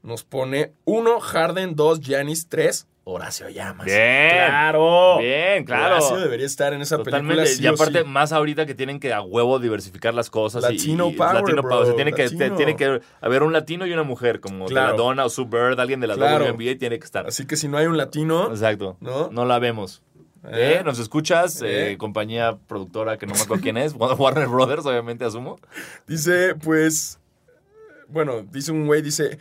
[0.03, 3.85] nos pone uno, Harden, dos, Giannis, tres, Horacio Llamas.
[3.85, 4.29] Bien.
[4.29, 5.17] Claro.
[5.19, 5.95] Bien, claro.
[5.97, 7.35] Horacio debería estar en esa Totalmente.
[7.43, 7.55] película.
[7.57, 8.07] sí y aparte, sí.
[8.07, 10.63] más ahorita que tienen que a huevo diversificar las cosas.
[10.69, 11.83] y- Latino y, power, Latino bro, power.
[11.83, 14.91] O sea, tiene, que, tiene que haber un latino y una mujer, como de Claro.
[14.91, 16.45] la Donna o Sue Bird, alguien de la Claro.
[16.45, 17.25] WNBA tiene que estar.
[17.27, 18.97] Así que si no hay un latino, Exacto.
[18.99, 19.29] ¿no?
[19.31, 20.01] No la vemos.
[20.45, 20.77] ¿Eh?
[20.79, 20.83] ¿Eh?
[20.85, 21.61] ¿Nos escuchas?
[21.61, 21.91] ¿Eh?
[21.91, 23.93] Eh, compañía productora que no me acuerdo quién es.
[23.97, 25.57] Warner Brothers, obviamente, asumo.
[26.07, 27.19] Dice, pues.
[28.07, 29.37] Bueno, dice un güey, dice.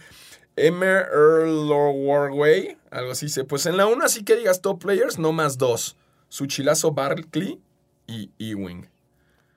[0.57, 3.27] Emer Earl Warway, algo así.
[3.27, 5.96] Dice, pues en la 1 así que digas top players, no más dos.
[6.29, 7.61] Suchilazo Barkley
[8.07, 8.88] y Ewing.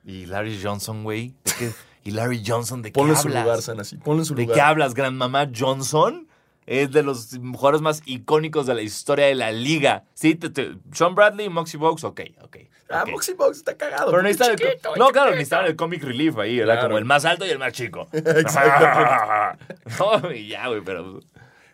[0.05, 1.33] Y Larry Johnson, güey.
[1.59, 1.71] ¿De
[2.03, 3.43] ¿Y Larry Johnson de qué Ponle en su hablas?
[3.43, 3.97] lugar, San, así.
[3.97, 4.55] Ponle su ¿De lugar.
[4.55, 6.27] qué hablas, gran mamá Johnson?
[6.65, 10.05] Es de los jugadores más icónicos de la historia de la liga.
[10.13, 12.57] Sí, te- te- Sean Bradley y Moxie Box, ok, ok.
[12.89, 13.03] Ah.
[13.09, 14.05] Moxie Box está cagado.
[14.05, 16.57] Pero porque necesitaba es el, chiquito, No, claro, necesitaban el comic relief ahí.
[16.59, 16.81] Era Claro.
[16.89, 18.07] como el más alto y el más chico.
[18.13, 19.65] Exactamente.
[19.99, 21.19] no, y ya, güey, pero.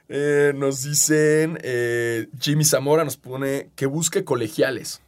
[0.09, 5.01] Eh, nos dicen, eh, Jimmy Zamora nos pone que busque colegiales.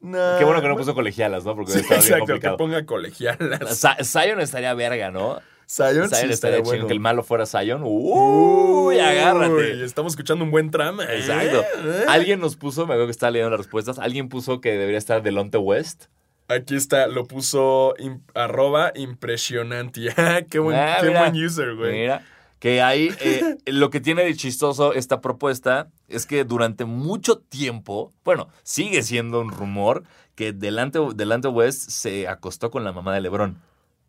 [0.00, 1.54] Nah, Qué bueno que no puso colegialas, ¿no?
[1.56, 2.56] Porque Sí, estaba bien exacto, que complicado.
[2.56, 3.78] ponga colegialas.
[3.78, 5.40] Sa- Zion estaría verga, ¿no?
[5.68, 6.86] Zion, Zion sí estaría estaría chido bueno.
[6.86, 7.82] que el malo fuera Zion.
[7.84, 9.52] Uy, agárrate.
[9.52, 11.04] Uy, estamos escuchando un buen trama.
[11.04, 11.18] ¿eh?
[11.18, 11.62] Exacto.
[11.84, 12.04] ¿Eh?
[12.08, 15.22] Alguien nos puso, me acuerdo que estaba leyendo las respuestas, alguien puso que debería estar
[15.22, 16.04] Delonte West.
[16.48, 17.94] Aquí está, lo puso
[18.34, 20.08] arroba impresionante.
[20.16, 21.20] Ah, qué buen, Ah, qué mira.
[21.28, 21.92] buen user, güey.
[21.92, 22.22] Mira,
[22.58, 28.12] que ahí eh, lo que tiene de chistoso esta propuesta es que durante mucho tiempo,
[28.24, 33.20] bueno, sigue siendo un rumor que Delante, Delante West se acostó con la mamá de
[33.20, 33.60] LeBron.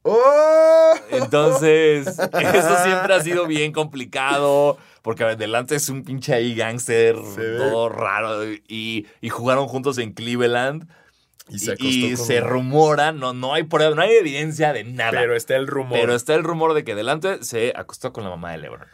[0.04, 0.94] ¡Oh!
[1.12, 4.78] Entonces, eso siempre ha sido bien complicado.
[5.02, 8.44] Porque Delante es un pinche ahí gángster, todo raro.
[8.68, 10.90] Y, y jugaron juntos en Cleveland.
[11.50, 14.74] Y se Y, acostó y con- se rumora, no, no hay prueba, no hay evidencia
[14.74, 15.12] de nada.
[15.12, 15.98] Pero está el rumor.
[16.00, 18.88] Pero está el rumor de que Delante se acostó con la mamá de LeBron.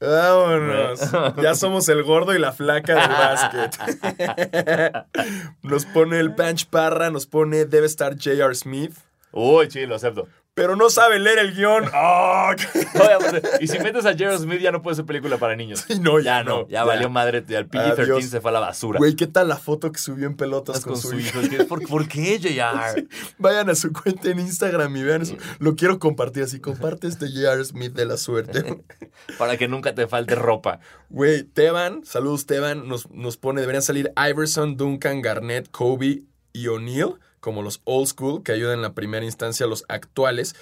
[0.00, 1.00] Vámonos.
[1.42, 5.06] ya somos el gordo y la flaca del básquet.
[5.62, 8.54] nos pone el Panch Parra, nos pone debe estar J.R.
[8.54, 8.94] Smith.
[9.32, 10.28] Uy, sí, lo acepto.
[10.54, 11.84] Pero no sabe leer el guion.
[11.92, 12.54] ¡Ah!
[12.94, 15.84] Obviamente, y si metes a Jared Smith ya no puede ser película para niños.
[15.86, 16.84] Sí, no, ya ya no, no, ya, ya.
[16.84, 18.24] valió madre, el PG-13 Adiós.
[18.26, 18.98] se fue a la basura.
[18.98, 21.40] Güey, ¿qué tal la foto que subió en pelotas Estás con, su hijo?
[21.40, 23.04] Es que, ¿por, por qué, JR?
[23.38, 25.36] Vayan a su cuenta en Instagram y vean eso.
[25.58, 26.60] Lo quiero compartir así.
[26.60, 27.64] Comparte este J.R.
[27.64, 28.84] Smith de la suerte.
[29.38, 30.78] Para que nunca te falte ropa.
[31.10, 37.18] Güey, Teban, saludos Teban, nos, nos pone, deberían salir Iverson, Duncan, Garnett, Kobe y O'Neal,
[37.44, 40.56] como los old school, que ayudan en la primera instancia a los actuales.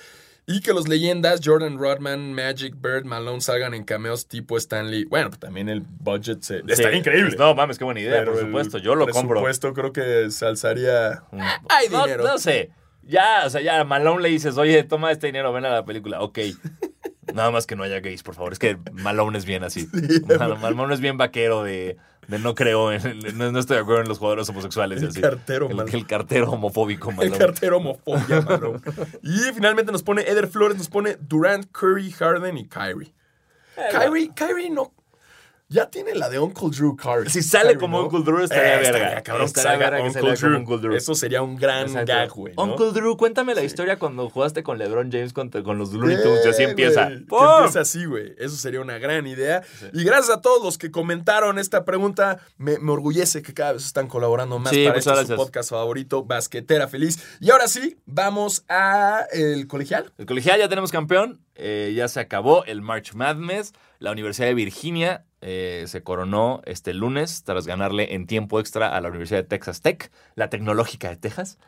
[0.45, 5.05] Y que los leyendas Jordan Rodman, Magic, Bird, Malone salgan en cameos tipo Stanley.
[5.05, 6.57] Bueno, pues también el budget se...
[6.67, 7.29] Está Sí, increíble.
[7.31, 8.79] pues no, mames, qué buena idea, Pero por supuesto.
[8.79, 9.35] Yo lo compro.
[9.41, 11.23] presupuesto creo que se alzaría...
[11.31, 11.41] Mm.
[11.69, 12.25] hay No, dinero.
[12.25, 12.71] No sé.
[13.05, 15.85] Ya, o sea, ya a Malone le dices, oye, toma este dinero, ven a la
[15.85, 16.21] película.
[16.23, 16.41] Ok.
[17.33, 18.53] Nada más que no haya gays, por favor.
[18.53, 19.89] Es que Malone es bien así.
[20.41, 21.97] Mal- Malone es bien vaquero de,
[22.29, 25.01] de no creo, en- no, no estoy de acuerdo en los jugadores homosexuales.
[25.03, 25.21] y El así.
[25.21, 28.81] cartero el, el cartero homofóbico El cartero homofobia, Malone.
[29.23, 33.13] y finalmente nos pone Eder Flores, nos pone Durant, Curry, Harden y Kyrie.
[33.91, 34.93] Kyrie, Kyrie no.
[35.73, 37.31] Ya tiene la de Uncle Drew Kyrie.
[37.31, 38.05] Si sale como ¿no?
[38.05, 38.89] Uncle Drew, estaría verga.
[38.89, 40.57] estaría cabrón que Estaría salga verga Uncle Drew.
[40.59, 40.95] Uncle Drew.
[40.97, 42.13] Eso sería un gran Exacto.
[42.13, 42.55] gag, güey.
[42.57, 42.63] ¿no?
[42.65, 46.45] Uncle Drew, cuéntame la historia cuando jugaste con LeBron James contra- con los Looney Tunes.
[46.45, 47.09] y así Eh, empieza.
[47.09, 48.35] empieza así, güey.
[48.39, 49.63] Eso sería una gran idea.
[49.93, 52.39] Y gracias a todos los que comentaron esta pregunta.
[52.59, 56.25] Me, me orgullece que cada vez están colaborando más Sí, para este su podcast favorito,
[56.25, 57.19] Basquetera Feliz.
[57.41, 60.13] Y ahora sí, vamos a el colegial.
[60.19, 61.41] El colegial ya tenemos campeón.
[61.55, 63.73] eh, ya se acabó el March Madness.
[63.99, 69.01] La Universidad de Virginia eh, se coronó este lunes tras ganarle en tiempo extra a
[69.01, 71.59] la Universidad de Texas Tech, la tecnológica de Texas.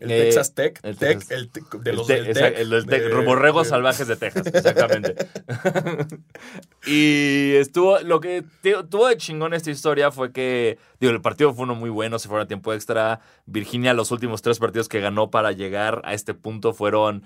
[0.00, 1.50] El Eh, Texas Tech, el Tech, Texas- el
[1.84, 5.14] de los Tech, el Tech, de- borregos de- salvajes de Texas, exactamente.
[6.86, 8.44] y estuvo, lo que
[8.90, 12.28] tuvo de chingón esta historia fue que, digo, el partido fue uno muy bueno, se
[12.28, 13.20] fueron a tiempo extra.
[13.46, 17.22] Virginia, los últimos tres partidos que ganó para llegar a este punto fueron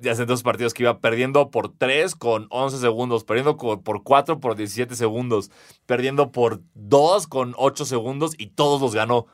[0.00, 4.40] ya hace dos partidos que iba perdiendo por 3 con 11 segundos, perdiendo por 4
[4.40, 5.50] por 17 segundos,
[5.86, 9.26] perdiendo por 2 con 8 segundos y todos los ganó.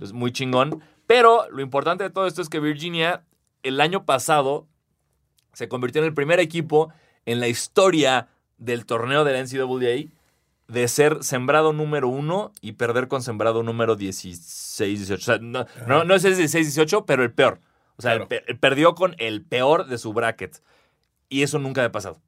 [0.00, 0.82] Es muy chingón.
[1.06, 3.24] Pero lo importante de todo esto es que Virginia
[3.62, 4.66] el año pasado
[5.52, 6.92] se convirtió en el primer equipo
[7.26, 10.10] en la historia del torneo de la NCAA
[10.68, 15.14] de ser sembrado número uno y perder con sembrado número 16, 18.
[15.14, 17.60] O sea, no, no, no es el 16, 18, pero el peor.
[17.96, 18.28] O sea, Claro.
[18.60, 20.62] perdió con el peor de su bracket.
[21.28, 22.20] Y eso nunca había pasado.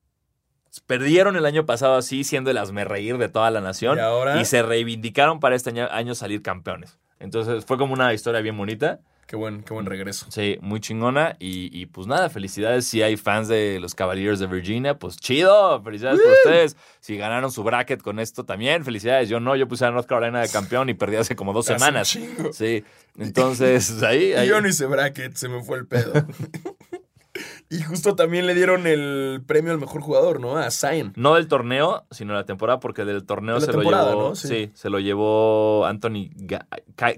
[0.86, 3.96] Perdieron el año pasado así, siendo el reír de toda la nación.
[3.98, 4.38] ¿Y ahora?
[4.44, 6.98] se reivindicaron para este año, año salir campeones.
[7.18, 9.00] Entonces fue como una historia bien bonita.
[9.26, 10.26] Qué buen, qué buen regreso.
[10.30, 11.34] Sí, muy chingona.
[11.40, 12.86] Y, y, pues nada, felicidades.
[12.86, 15.82] Si hay fans de los Cavaliers de Virginia, pues chido.
[15.82, 16.76] Felicidades por ustedes.
[17.00, 19.28] Si ganaron su bracket con esto también, felicidades.
[19.28, 21.72] Yo no, yo puse a North Carolina de campeón y perdí hace como dos Hace
[21.74, 22.08] un semanas.
[22.08, 22.52] chingo.
[22.52, 22.84] Sí,
[23.18, 24.26] entonces ahí.
[24.30, 26.12] Y ahí- yo no hice bracket, se me fue el pedo.
[27.68, 30.56] y justo también le dieron el premio al mejor jugador, ¿no?
[30.56, 31.12] A Zion.
[31.16, 34.28] No del torneo, sino la temporada, porque del torneo la se lo llevó.
[34.28, 34.34] ¿no?
[34.36, 34.48] Sí.
[34.48, 34.70] Sí.
[34.74, 36.66] se lo llevó Anthony Ga-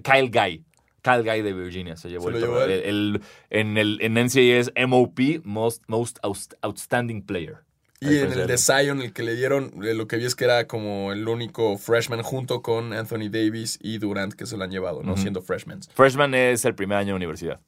[0.02, 0.64] Kyle Guy.
[1.02, 2.60] Kyle Guy de Virginia se llevó Se el lo llevó.
[2.62, 7.58] El- el- en el en NCAA es MOP, Most, Most Out- Outstanding Player.
[8.00, 8.58] Y en el de.
[8.58, 11.76] Zion, el que le dieron, eh, lo que vi es que era como el único
[11.78, 15.16] freshman junto con Anthony Davis y Durant que se lo han llevado, ¿no?
[15.16, 15.80] Siendo freshmen.
[15.94, 17.60] Freshman es el primer año de universidad.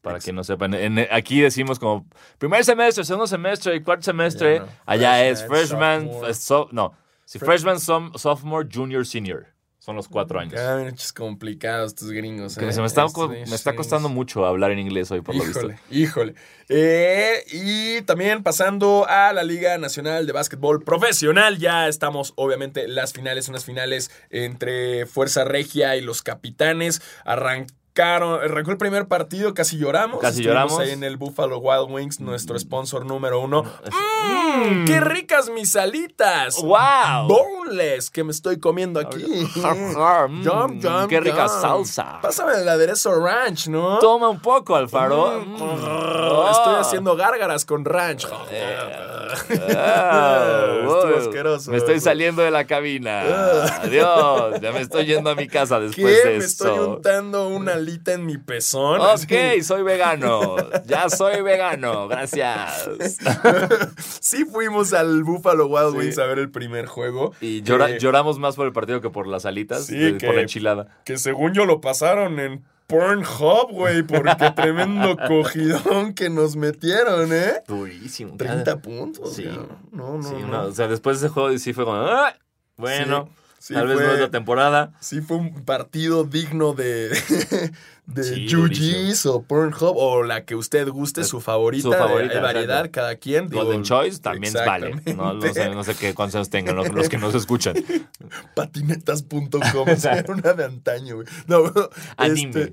[0.00, 0.72] Para Ex- que no sepan.
[0.72, 2.06] En- aquí decimos como
[2.38, 4.60] primer semestre, segundo semestre y cuarto semestre.
[4.60, 4.66] No.
[4.86, 6.94] Allá es Freshman, so- no.
[7.26, 9.46] Si Fre- freshman, sophomore, junior, senior.
[9.80, 10.60] Son los cuatro años.
[10.60, 12.54] Ah, pinches complicados estos gringos.
[12.54, 12.72] Que eh.
[12.72, 13.86] se me está, Estos me está gringos.
[13.86, 15.60] costando mucho hablar en inglés hoy, por lo visto.
[15.60, 16.34] Híjole, híjole.
[16.68, 23.14] Eh, y también pasando a la Liga Nacional de Básquetbol Profesional, ya estamos, obviamente, las
[23.14, 27.00] finales, unas finales entre Fuerza Regia y los Capitanes.
[28.00, 30.20] Arrancaron, arrancó el primer partido, casi lloramos.
[30.20, 30.78] Casi Estuvimos lloramos.
[30.80, 33.62] ahí en el Buffalo Wild Wings, nuestro sponsor número uno.
[33.62, 34.80] Mm.
[34.80, 34.84] ¡Mmm!
[34.86, 36.56] ¡Qué ricas mis alitas!
[36.62, 37.28] ¡Wow!
[37.28, 39.24] Boneless que me estoy comiendo aquí.
[39.60, 42.18] Mm, Yum, yum, ¡Qué rica salsa!
[42.22, 43.98] Pásame el aderezo ranch, ¿no?
[43.98, 45.40] Toma un poco, Alfaro.
[45.46, 46.50] Mm, Mm.
[46.50, 46.78] Estoy Oh.
[46.80, 48.26] haciendo gárgaras con ranch.
[48.26, 49.30] Ah,
[50.82, 51.70] Estuvo uy, asqueroso.
[51.70, 53.20] Me estoy saliendo de la cabina.
[53.82, 54.60] Adiós.
[54.60, 55.84] Ya me estoy yendo a mi casa ¿Qué?
[55.86, 59.00] después de Me estoy untando una en mi pezón.
[59.00, 60.56] Ok, soy vegano.
[60.86, 62.08] Ya soy vegano.
[62.08, 62.88] Gracias.
[64.20, 65.98] Sí fuimos al Buffalo Wild Sí.
[65.98, 67.32] Wings a ver el primer juego.
[67.40, 70.26] Y llora- que, lloramos más por el partido que por las alitas, Sí, eh, que-
[70.26, 70.86] por la enchilada.
[71.04, 77.62] que según yo lo pasaron en Pornhub, güey, porque tremendo cogidón que nos metieron, ¿eh?
[77.68, 78.36] Durísimo.
[78.36, 79.36] 30 puntos.
[79.36, 79.44] Sí.
[79.92, 80.46] No, no, Sí, no.
[80.48, 82.34] una- o sea, después de ese juego sí fue como, "Ah,
[82.76, 84.92] bueno, Sí, tal vez fue- no es la temporada.
[85.00, 87.10] Sí, fue un partido digno de,
[88.06, 91.82] de Sí, Juji's o Pornhub o la que usted guste, su favorita.
[91.82, 92.92] Su favorita, Hay variedad, exacto.
[92.92, 93.48] cada quien.
[93.48, 94.94] digo, Golden Choice también vale.
[95.14, 97.74] No, no sé, no sé qué años tengan los, los que nos escuchan.
[98.54, 99.88] Patinetas.com,
[100.28, 101.26] una de antaño, güey.
[101.46, 101.72] No,
[102.16, 102.60] Anime.
[102.62, 102.72] este,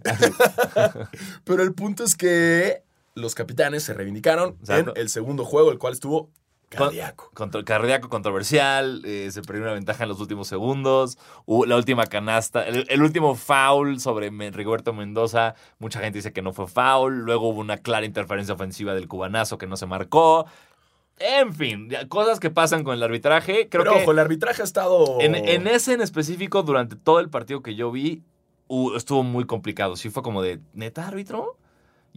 [1.44, 2.84] pero el punto es que
[3.16, 4.94] los capitanes se reivindicaron Exacto.
[4.96, 6.30] en el segundo juego, el cual estuvo
[6.70, 7.32] cardíaco.
[7.34, 12.06] Contro- cardíaco controversial, eh, se perdió una ventaja en los últimos segundos, hubo la última
[12.06, 17.20] canasta, el, el último foul sobre Rigoberto Mendoza, mucha gente dice que no fue foul,
[17.20, 20.46] luego hubo una clara interferencia ofensiva del cubanazo que no se marcó.
[21.20, 23.70] En fin, cosas que pasan con el arbitraje.
[23.70, 25.20] Creo pero que ojo, el arbitraje ha estado...
[25.20, 28.22] en, en ese en específico, durante todo el partido que yo vi,
[28.96, 29.96] estuvo muy complicado.
[29.96, 31.58] Sí fue como de, ¿neta árbitro?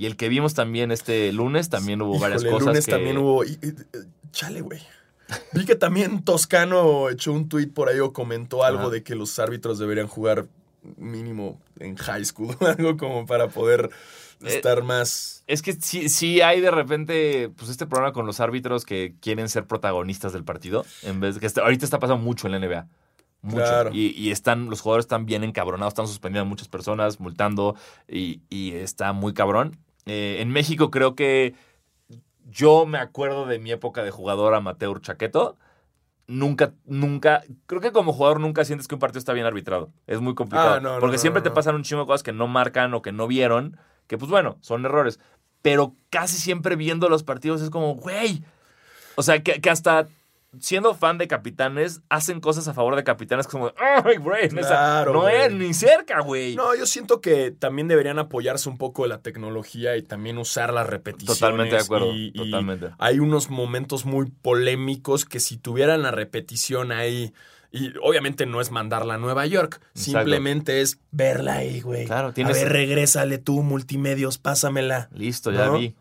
[0.00, 2.92] Y el que vimos también este lunes, también hubo varias cosas el lunes que...
[2.92, 3.44] también hubo.
[3.44, 4.80] y- y- y- chale, güey.
[5.52, 8.90] Vi que también Toscano echó un tuit por ahí o comentó algo Ajá.
[8.90, 10.46] de que los árbitros deberían jugar
[10.96, 13.90] mínimo en high school, algo como para poder
[14.42, 15.44] Eh, estar más.
[15.46, 19.50] Es que sí, sí hay de repente, pues este problema con los árbitros que quieren
[19.50, 22.58] ser protagonistas del partido, en vez de que está- ahorita está pasando mucho en la
[22.58, 22.86] NBA.
[23.42, 23.56] Mucho.
[23.58, 23.90] Claro.
[23.92, 27.76] Y, y están, los jugadores están bien encabronados, están suspendiendo a muchas personas, multando,
[28.08, 29.76] y, y está muy cabrón.
[30.06, 31.54] Eh, en México creo que
[32.50, 35.56] yo me acuerdo de mi época de jugador amateur chaqueto.
[36.26, 39.92] Nunca, nunca, creo que como jugador nunca sientes que un partido está bien arbitrado.
[40.06, 40.74] Es muy complicado.
[40.74, 43.02] Ah, no, porque no, siempre te pasan un chingo de cosas que no marcan o
[43.02, 45.18] que no vieron, que pues bueno, son errores.
[45.60, 48.44] Pero casi siempre viendo los partidos es como, güey.
[49.16, 50.06] O sea, que, que hasta
[50.58, 53.72] siendo fan de capitanes, hacen cosas a favor de capitanes como,
[54.04, 56.56] ay, güey, Claro, no es ni cerca, güey.
[56.56, 60.72] No, yo siento que también deberían apoyarse un poco de la tecnología y también usar
[60.72, 61.38] las repeticiones.
[61.38, 62.90] Totalmente de acuerdo, y- y totalmente.
[62.98, 67.32] hay unos momentos muy polémicos que si tuvieran la repetición ahí,
[67.72, 72.06] y obviamente no es mandarla a Nueva York, simplemente es verla ahí, güey.
[72.06, 75.08] Claro, tienes- A ver, regrésale tú, multimedios, pásamela.
[75.14, 75.78] Listo, ya ¿No?
[75.78, 75.94] vi.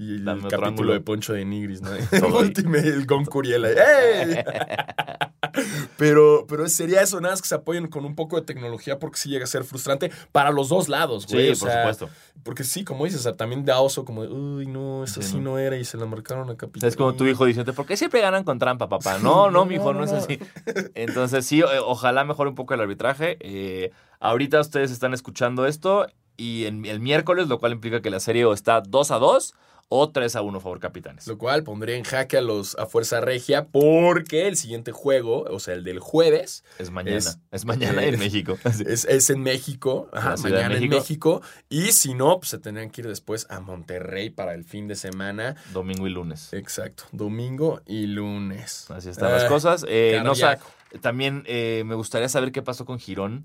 [0.00, 0.92] Y el Dame otro capítulo ángulo.
[0.94, 1.90] de Poncho de Nigris, ¿no?
[2.74, 3.66] El Gon Curiel.
[3.66, 4.38] ¡Ey!
[5.98, 9.18] pero, pero sería eso, nada más que se apoyen con un poco de tecnología porque
[9.18, 11.50] sí llega a ser frustrante para los dos lados, Sí, güey.
[11.50, 12.08] o por sea, supuesto.
[12.42, 15.50] Porque sí, como dices, también da oso como de, uy, no, eso Sí, sí no.
[15.50, 16.88] no era y se la marcaron a capitán.
[16.88, 19.18] Es como tu hijo diciendo, ¿por qué siempre ganan con trampa, papá?
[19.18, 20.38] No, no, No, mi hijo, no, no, es así.
[20.94, 23.36] Entonces, sí, eh, ojalá mejore un poco el arbitraje.
[23.40, 26.06] Eh, ahorita ustedes están escuchando esto
[26.38, 29.54] y en, el miércoles, lo cual implica que la serie está 2 a 2
[29.92, 31.26] o 3 a 1 favor Capitanes.
[31.26, 35.58] Lo cual pondría en jaque a los a Fuerza Regia porque el siguiente juego, o
[35.58, 37.16] sea, el del jueves, Es mañana.
[37.18, 38.56] Es- Es, mañana eh, en México.
[38.64, 40.08] Es, es en México.
[40.12, 41.42] Ajá, mañana en México.
[41.68, 44.94] Y si no, pues se tendrían que ir después a Monterrey para el fin de
[44.94, 45.56] semana.
[45.72, 46.52] Domingo y lunes.
[46.52, 47.04] Exacto.
[47.10, 48.88] Domingo y lunes.
[48.90, 49.84] Así están las cosas.
[49.88, 50.70] Eh, no, sa- cardíaco.
[51.00, 53.44] también eh, me gustaría saber qué pasó con Girón,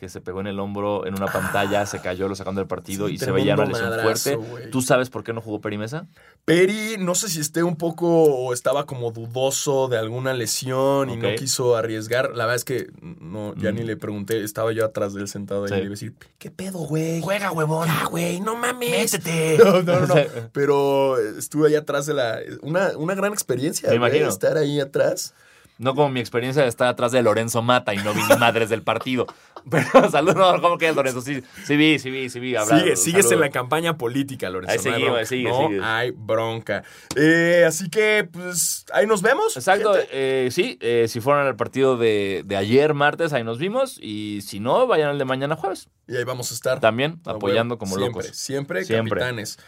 [0.00, 3.06] que se pegó en el hombro en una pantalla, se cayó, lo sacaron del partido
[3.08, 4.68] Sí, y se veía una lesión madrazo, fuerte.
[4.68, 6.06] ¿Tú sabes por qué no jugó Perimesa?
[6.46, 11.16] Peri, no sé si esté un poco o estaba como dudoso de alguna lesión y
[11.18, 12.30] no quiso arriesgar.
[12.30, 13.74] La verdad es que no, ya Mm.
[13.74, 14.42] ni le pregunté.
[14.42, 15.74] Estaba yo atrás de él sentado Sí.
[15.74, 17.20] y le iba a decir, ¿qué pedo, güey?
[17.20, 17.86] Juega, huevón.
[17.86, 19.12] Ya, güey, no mames.
[19.12, 19.58] Métete.
[19.62, 20.14] No, no, no.
[20.52, 22.38] Pero estuve ahí atrás de la.
[22.62, 24.30] Una, una gran experiencia, Me güey, imagino.
[24.30, 25.34] estar ahí atrás.
[25.80, 28.68] No como mi experiencia de estar atrás de Lorenzo Mata y no vi ni madres
[28.68, 29.26] del partido.
[29.70, 31.22] Pero saludos, ¿cómo quedas, Lorenzo?
[31.22, 32.54] Sí, sí vi, sí vi, sí vi.
[32.54, 34.72] habrá- Sigue, sigues en la campaña política, Lorenzo.
[34.90, 35.26] Ahí no hay seguimos, bronca.
[35.26, 35.80] sigue, no sigue.
[35.82, 36.82] hay bronca.
[37.16, 39.56] Eh, así que, pues, ahí nos vemos.
[39.56, 43.98] Exacto, eh, sí, eh, si fueron al partido de, de ayer, martes, ahí nos vimos.
[44.02, 45.88] Y si no, vayan al de mañana, jueves.
[46.06, 46.78] Y ahí vamos a estar.
[46.80, 48.36] También apoyando como siempre, locos.
[48.36, 49.20] Siempre, Siempre.
[49.20, 49.58] capitanes.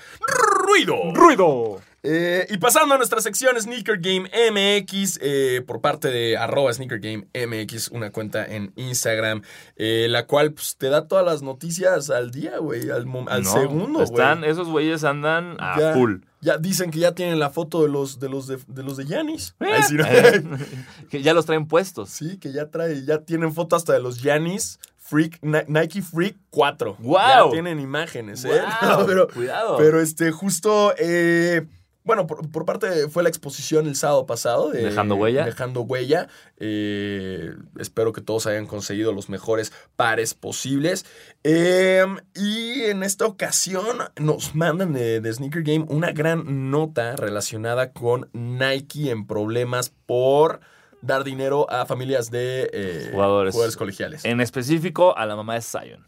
[0.66, 0.96] ¡Ruido!
[1.14, 1.80] ¡Ruido!
[2.05, 6.98] Eh, y pasando a nuestra sección Sneaker Game MX, eh, por parte de arroba Sneaker
[6.98, 9.42] Game MX, una cuenta en Instagram,
[9.76, 13.44] eh, la cual pues, te da todas las noticias al día, güey, al, mo- al
[13.44, 14.05] No, segundo, güey.
[14.05, 15.92] Están, esos güeyes andan a Ya.
[15.92, 16.16] full.
[16.40, 19.07] Ya dicen que ya tienen la foto de los de los de, de los de
[19.07, 19.55] Yanis.
[19.61, 20.05] Ay, sí, ¿no?
[21.09, 22.11] que ya los traen puestos.
[22.11, 26.36] Sí, que ya trae, ya tienen foto hasta de los Yanis Freak, Ni- Nike Freak
[26.50, 26.96] 4.
[26.98, 27.46] ¡Guau!
[27.46, 28.61] Ya tienen imágenes, ¿eh?
[28.82, 29.76] No, pero, cuidado.
[29.76, 31.64] pero este, justo, eh,
[32.05, 34.70] bueno, por, por parte de- fue la exposición el sábado pasado.
[34.70, 35.44] de- Dejando huella.
[35.44, 36.28] Dejando huella.
[36.59, 41.05] Eh, espero que todos hayan conseguido los mejores pares posibles.
[41.44, 43.84] Eh, y en esta ocasión
[44.18, 50.61] nos mandan de, de Sneaker Game una gran nota relacionada con Nike en problemas por
[51.00, 53.76] dar dinero a familias de eh, Jugadores.
[53.76, 54.24] colegiales.
[54.24, 56.07] En específico, a la mamá de Zion.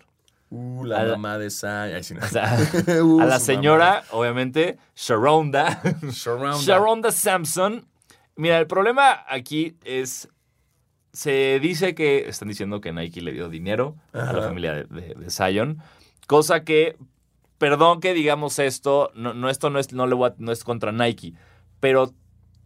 [0.57, 1.93] Uh, la a la- mamá de Sai.
[1.95, 2.21] Ay, sí, no.
[2.25, 2.57] O sea,
[3.03, 5.81] Uh, a la señora, obviamente, Sharonda.
[6.11, 6.59] Sharonda.
[6.61, 7.87] Sharonda Sampson.
[8.37, 10.29] Mira, el problema aquí es.
[11.13, 12.29] Se dice que.
[12.29, 15.79] Están diciendo que Nike le dio dinero a la familia de, de- de Zion.
[16.27, 16.97] Cosa que.
[17.59, 19.11] Perdón que digamos esto.
[19.15, 21.35] No, no esto no es, no, le voy a- no es contra Nike.
[21.81, 22.13] Pero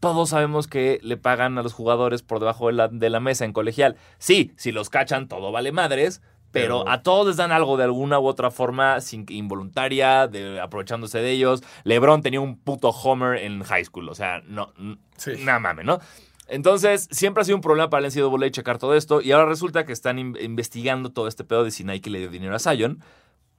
[0.01, 3.45] todos sabemos que le pagan a los jugadores por debajo de la, de la mesa
[3.45, 3.97] en colegial.
[4.19, 6.23] Sí, si los cachan, todo vale madres.
[6.51, 10.61] Pero, Pero- a todos les dan algo de alguna u otra forma, sin, involuntaria, de,
[10.61, 11.63] aprovechándose de ellos.
[11.85, 14.09] LeBron tenía un puto Homer en high school.
[14.09, 14.73] O sea, no,
[15.17, 15.33] Sí.
[15.45, 15.99] nada mames, ¿no?
[16.47, 19.21] Entonces, siempre ha sido un problema para el NCAA checar todo esto.
[19.21, 22.31] Y ahora resulta que están in- investigando todo este pedo de si Nike le dio
[22.31, 23.03] dinero a Zion.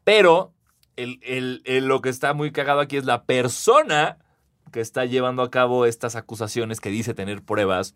[0.04, 0.54] Pero
[0.96, 4.18] el- el- el- lo que está muy cagado aquí es la persona
[4.72, 7.96] que está llevando a cabo estas acusaciones, que dice tener pruebas,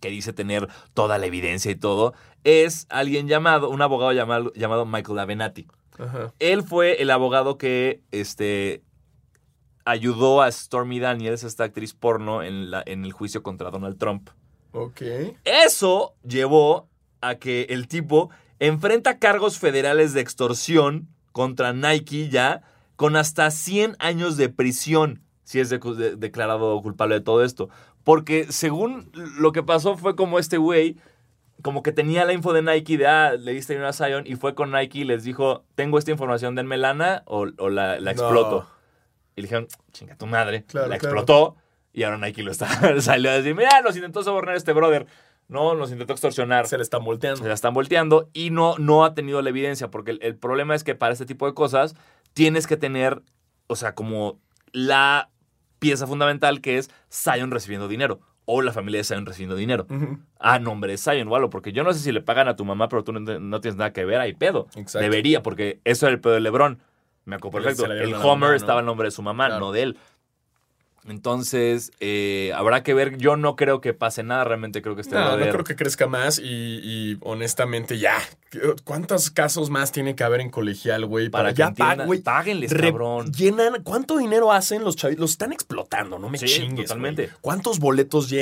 [0.00, 2.14] que dice tener toda la evidencia y todo,
[2.44, 5.66] es alguien llamado, un abogado llamado, llamado Michael Avenatti.
[5.98, 6.32] Ajá.
[6.38, 8.82] Él fue el abogado que este,
[9.84, 14.30] ayudó a Stormy Daniels, esta actriz porno, en, la, en el juicio contra Donald Trump.
[14.72, 15.02] Ok.
[15.44, 16.88] Eso llevó
[17.20, 22.62] a que el tipo enfrenta cargos federales de extorsión contra Nike ya
[22.96, 27.68] con hasta 100 años de prisión si es de- de- declarado culpable de todo esto.
[28.02, 30.96] Porque según lo que pasó fue como este güey,
[31.62, 34.36] como que tenía la info de Nike de, ah, le diste dinero a Zion y
[34.36, 38.12] fue con Nike y les dijo, tengo esta información, denme lana o, o la, la
[38.14, 38.22] No.
[38.22, 38.66] exploto.
[39.36, 40.64] Y le dijeron, chinga tu madre.
[40.64, 41.14] Claro, la claro.
[41.16, 41.56] explotó
[41.92, 42.68] y ahora Nike lo está,
[43.00, 45.06] salió a decir, mira, nos intentó sobornar este brother.
[45.46, 46.66] No, nos intentó extorsionar.
[46.66, 47.46] Se le están Se volteando.
[47.46, 50.84] la están volteando y no, no ha tenido la evidencia, porque el, el problema es
[50.84, 51.94] que para este tipo de cosas
[52.32, 53.22] tienes que tener,
[53.66, 54.40] o sea, como
[54.72, 55.30] la
[55.78, 60.18] pieza fundamental que es Zion recibiendo dinero o la familia de Zion recibiendo dinero Ujú.
[60.38, 62.64] a nombre de Zion o algo, porque yo no sé si le pagan a tu
[62.64, 64.66] mamá, pero tú no, no tienes nada que ver, hay pedo.
[64.76, 64.98] Exacto.
[65.00, 66.78] Debería, porque eso era el pedo de LeBron.
[67.24, 67.86] Me acuerdo perfecto.
[67.90, 68.52] El Homer mamá, ¿no?
[68.54, 69.60] estaba en nombre de su mamá, Claro.
[69.66, 69.96] no de él.
[71.06, 73.18] Entonces, eh, habrá que ver.
[73.18, 74.44] Yo no creo que pase nada.
[74.44, 76.44] Realmente creo que este No, no creo que crezca más y,
[76.82, 78.14] y honestamente ya.
[78.84, 81.28] ¿Cuántos casos más tiene que haber en colegial, güey?
[81.28, 82.20] para que ya entiendan, pag- güey.
[82.22, 83.32] páguenles, cabrón.
[83.32, 85.20] Llenan, ¿cuánto dinero hacen los chavitos?
[85.20, 86.86] Los están explotando, no me Sí, chingues.
[86.86, 87.26] totalmente.
[87.26, 87.36] güey.
[87.40, 88.32] ¿Cuántos boletos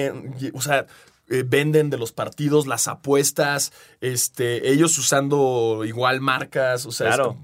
[0.53, 0.87] o sea,
[1.29, 7.37] eh, venden de los partidos, las apuestas, este, ellos usando igual marcas, o sea, Claro.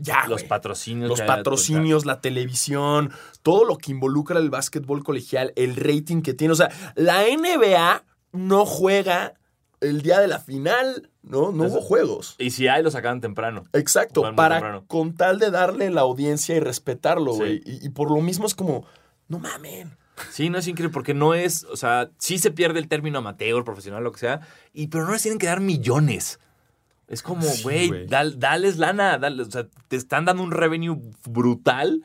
[0.00, 1.08] Ya, los patrocinios.
[1.08, 6.52] Los patrocinios, la televisión, todo lo que involucra el básquetbol colegial, el rating que tiene.
[6.52, 9.34] O sea, la NBA no juega
[9.80, 11.52] el día de la final ¿no?
[11.52, 12.34] No Eso- hubo juegos.
[12.38, 13.64] Y si hay, lo sacaban temprano.
[13.74, 14.84] Exacto, para temprano.
[14.86, 17.38] con tal de darle la audiencia y respetarlo, Sí.
[17.38, 17.62] güey.
[17.66, 18.86] Y, y por lo mismo es como,
[19.28, 19.98] no mamen.
[20.30, 23.64] Sí, no es increíble porque no es, o sea, sí se pierde el término amateur,
[23.64, 24.40] profesional, lo que sea,
[24.72, 26.40] y pero no les tienen que dar millones.
[27.10, 28.06] Es como, Sí, güey, güey.
[28.06, 30.96] dal- dales lana, dale, o sea, te están dando un revenue
[31.28, 32.04] brutal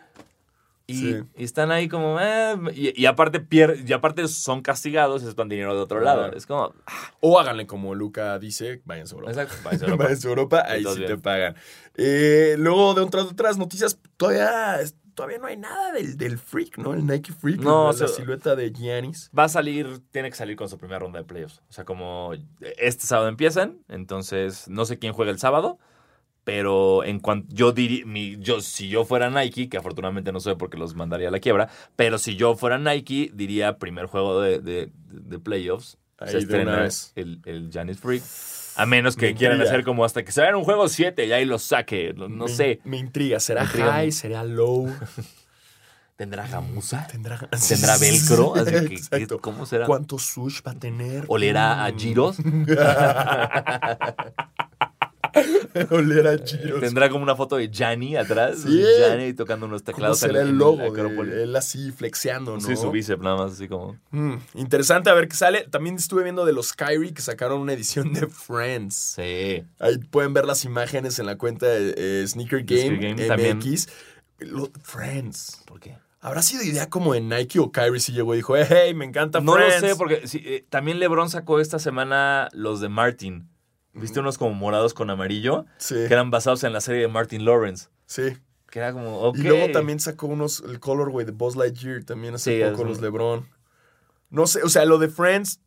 [0.88, 1.16] y, Sí.
[1.38, 5.34] y están ahí como, eh, y, y aparte pier- y aparte son castigados y se
[5.34, 6.32] van dinero de otro lado.
[6.34, 6.74] Es como,
[7.22, 9.32] O háganle como Luca dice, váyanse a Europa.
[9.32, 10.04] exacto, váyanse a Europa.
[10.04, 11.56] Váyanse a Europa, ahí Entonces, sí te pagan.
[11.96, 14.80] Eh, luego, de otras, otras noticias, todavía,
[15.16, 16.94] todavía no hay nada del, del Freak, ¿no?
[16.94, 19.32] El Nike Freak, No, o sea- la silueta de Giannis.
[19.38, 21.62] Va a salir, tiene que salir con su primera ronda de playoffs.
[21.70, 22.34] O sea, como
[22.78, 25.80] este sábado empiezan, entonces no sé quién juega el sábado,
[26.44, 30.56] pero en cuanto yo diría, mi, yo, si yo fuera Nike, que afortunadamente no sé
[30.56, 34.60] porque los mandaría a la quiebra, pero si yo fuera Nike, diría primer juego de,
[34.60, 35.98] de, de playoffs.
[36.20, 38.22] Ahí se estrena el, el Giannis Freak.
[38.78, 39.72] A menos que Me quieran intriga.
[39.74, 42.14] hacer como hasta que se vayan a un juego 7 y ahí lo saque.
[42.16, 42.80] No, Me- sé.
[42.84, 43.40] Me intriga.
[43.40, 44.12] ¿Será Me intriga high?
[44.12, 44.90] ¿Será low?
[46.18, 47.06] ¿Tendrá gamuza?
[47.12, 48.56] ¿Tendrá, ¿Tendrá velcro?
[48.56, 49.40] Así que, ¿qué- Exacto.
[49.42, 49.86] ¿Cómo será?
[49.86, 51.26] ¿Cuánto sush va a tener?
[51.28, 51.98] ¿Olerá a Mm.
[52.00, 52.38] giros?
[55.92, 56.80] Oler a giros.
[56.80, 58.60] Tendrá como una foto de Gianni atrás.
[58.64, 58.84] Sí.
[58.98, 62.62] Gianni tocando unos ¿Cómo teclados será en, el logo de él así flexeando, no?
[62.62, 63.98] Sí, su bíceps nada más, así como.
[64.12, 65.68] Mm, interesante a ver qué sale.
[65.70, 68.96] También estuve viendo de los Kyrie que sacaron una edición de Friends.
[69.16, 69.64] Sí.
[69.80, 73.58] Ahí pueden ver las imágenes en la cuenta de eh, Sneaker Game, Sneaker Game, también.
[73.58, 73.88] MX.
[74.84, 75.62] Friends.
[75.66, 75.98] ¿Por qué?
[76.26, 79.06] ¿Habrá sido idea como de Nike o Kyrie si llegó y dijo, "Eh, hey, me
[79.06, 79.82] encanta No Friends?
[79.82, 83.48] lo sé, porque sí, eh, también LeBron sacó esta semana los de Martin.
[83.96, 85.66] ¿Viste unos como morados con amarillo?
[85.78, 87.88] Sí, Que eran basados en la serie de Martin Lawrence.
[88.06, 88.38] sí.
[88.70, 89.32] Que era como.
[89.36, 93.00] Y luego también sacó unos, el colorway de Buzz Lightyear también hace Sí, poco los
[93.00, 93.48] LeBron.
[94.30, 95.62] No sé, o sea, lo de Friends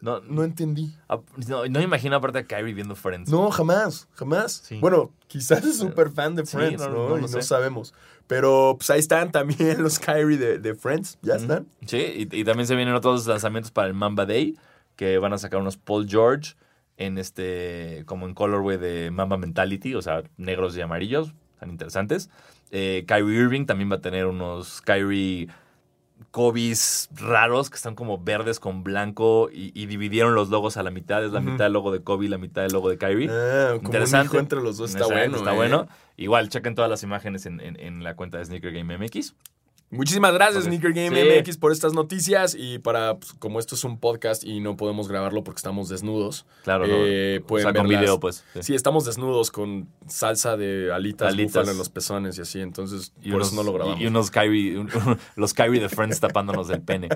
[0.00, 0.94] No, no entendí.
[1.10, 3.28] ah, no, no me imagino aparte a Kyrie viendo Friends.
[3.30, 4.62] No, jamás, jamás.
[4.64, 4.78] Sí.
[4.80, 7.26] Bueno, quizás es súper fan de Sí, Friends, no, ¿no?
[7.38, 7.92] y sabemos.
[8.26, 11.66] Pero pues ahí están también los Kyrie de, de Friends, ya están.
[11.86, 14.56] Sí, y, y también se vienen otros lanzamientos para el Mamba Day,
[14.96, 16.54] que van a sacar unos Paul George
[16.96, 22.30] en este, como en colorway de Mamba Mentality, o sea, negros y amarillos, tan interesantes.
[22.70, 25.48] Eh, Kyrie Irving también va a tener unos Kyrie
[26.30, 30.90] Kobe's raros que están como verdes con blanco y, y dividieron los logos a la
[30.90, 33.28] mitad, es la mitad del logo de Kobe y la mitad del logo de Kyrie.
[33.30, 34.38] Ah, como un Interesante.
[34.38, 35.36] entre los dos está bueno.
[35.36, 35.56] Está ¿eh?
[35.56, 35.88] bueno.
[36.16, 39.34] Igual, chequen todas las imágenes en, en- en la cuenta de Sneaker Game MX.
[39.96, 40.64] Muchísimas gracias.
[40.64, 41.38] Sneaker Game Sí.
[41.40, 42.54] MX, por estas noticias.
[42.58, 46.46] Y para, pues, como esto es un podcast y no podemos grabarlo porque estamos desnudos.
[46.64, 47.46] Claro, eh, no.
[47.46, 48.02] pueden o sea, con verlas.
[48.02, 48.44] video, pues.
[48.54, 48.62] sí.
[48.62, 51.68] Sí, estamos desnudos con salsa de alitas, Alitas.
[51.68, 52.60] en los pezones y así.
[52.60, 54.00] Entonces, Y por unos, eso no lo grabamos.
[54.00, 54.90] Y unos Kyrie, un-
[55.36, 57.08] los Kyrie de Friends tapándonos del pene.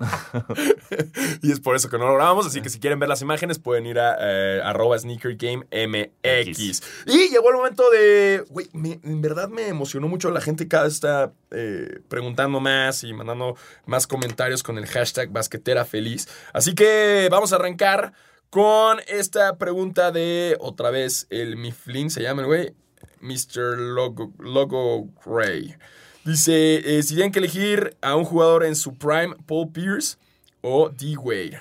[1.42, 2.46] Y es por eso que no lo grabamos.
[2.46, 6.82] Así que si quieren ver las imágenes, pueden ir a eh, arroba sneakergamemx.
[7.06, 8.44] Y llegó el momento de.
[8.48, 10.30] Güey, en verdad me emocionó mucho.
[10.30, 15.30] La gente cada vez está eh, preguntando más y mandando más comentarios con el hashtag
[15.30, 16.28] basquetera feliz.
[16.52, 18.12] Así que vamos a arrancar
[18.50, 22.74] con esta pregunta de otra vez el Mifflin, se llama el güey.
[23.20, 23.78] Mr.
[23.78, 25.76] Logo, Logo Gray.
[26.24, 30.16] Dice, eh, si tienen que elegir a un jugador en su prime, Paul Pierce
[30.60, 31.58] o D-Wade.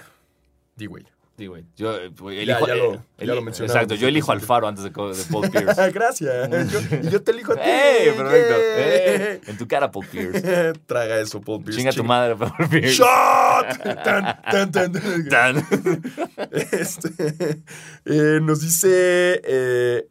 [0.76, 1.06] D-Wade.
[1.40, 1.64] Güey.
[1.78, 2.12] Yo eh,
[2.46, 2.68] Ya, elijo.
[2.68, 3.74] ya lo- eh, ya lo mencionamos.
[3.74, 5.16] Exacto, yo elijo al faro antes de, Paul
[5.50, 5.90] Pierce.
[5.94, 6.50] Gracias.
[6.70, 7.62] Yo- y yo te elijo a ti.
[7.64, 8.12] ¡Ey!
[8.12, 9.50] Perfecto.
[9.52, 10.74] En tu cara, Paul Pierce.
[10.86, 11.78] Traga eso, Paul Pierce.
[11.80, 12.96] Chinga tu madre, Paul Pierce.
[12.98, 14.04] ¡Shot!
[14.04, 14.92] Tan, tan,
[15.30, 15.66] tan.
[16.52, 17.62] Este,
[18.04, 20.08] eh, nos dice eh,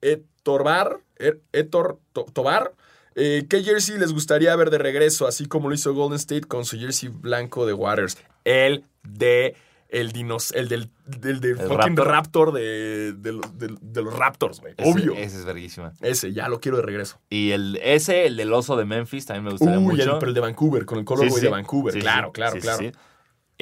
[0.00, 2.72] Etorbar, Er- Etor To- Tobar.
[3.20, 5.26] Eh, ¿Qué jersey les gustaría ver de regreso?
[5.26, 8.16] Así como lo hizo Golden State con su jersey blanco de Waters.
[8.44, 9.54] El de.
[9.92, 12.06] El, dinos, el del, del, del El fucking Raptor.
[12.06, 14.72] Raptor, de, de los- de- de los Raptors, güey.
[14.78, 15.14] Obvio.
[15.14, 15.94] Ese es verguísima.
[16.00, 17.18] Ese, ya lo quiero de regreso.
[17.28, 20.02] Y el, ese, el del oso de Memphis, también me gustaría Uy, mucho.
[20.12, 21.48] el, pero el de Vancouver, con el color Sí, sí, de.
[21.48, 21.92] Vancouver.
[21.92, 22.92] Sí, claro, claro, claro.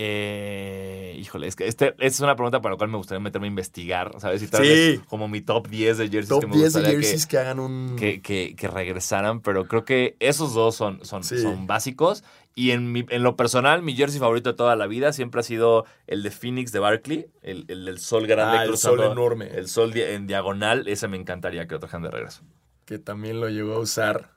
[0.01, 3.47] Eh, híjole, es que este, esta es una pregunta para la cual me gustaría meterme
[3.47, 4.41] a investigar, ¿sabes?
[4.43, 4.69] Y tal Sí.
[4.69, 7.59] vez como mi top 10 de jerseys Top que me 10 de jerseys que, hagan
[7.59, 7.97] un.
[7.99, 11.39] que, que, regresaran, pero creo que esos dos son, son, Sí.
[11.41, 12.23] son básicos.
[12.55, 15.45] Y en, mi, en lo personal, mi jersey favorito de toda la vida siempre ha
[15.45, 19.47] sido el de Phoenix de Barkley, el, el del sol grande Ah, el sol enorme.
[19.53, 22.43] El sol en diagonal, ese me encantaría que lo trajeran de regreso.
[22.85, 24.31] que también lo llegó a usar.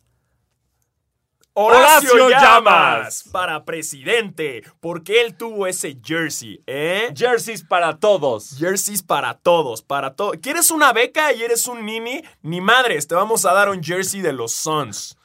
[1.54, 7.14] Horacio Horacio Llamas Llamas para presidente, porque él tuvo ese jersey, ¿eh?
[7.14, 8.56] Jerseys para todos.
[8.58, 10.38] Jerseys para todos, para todos.
[10.42, 12.24] ¿Quieres una beca y eres un nini?
[12.42, 15.18] Ni madres, te vamos a dar un jersey de los Suns.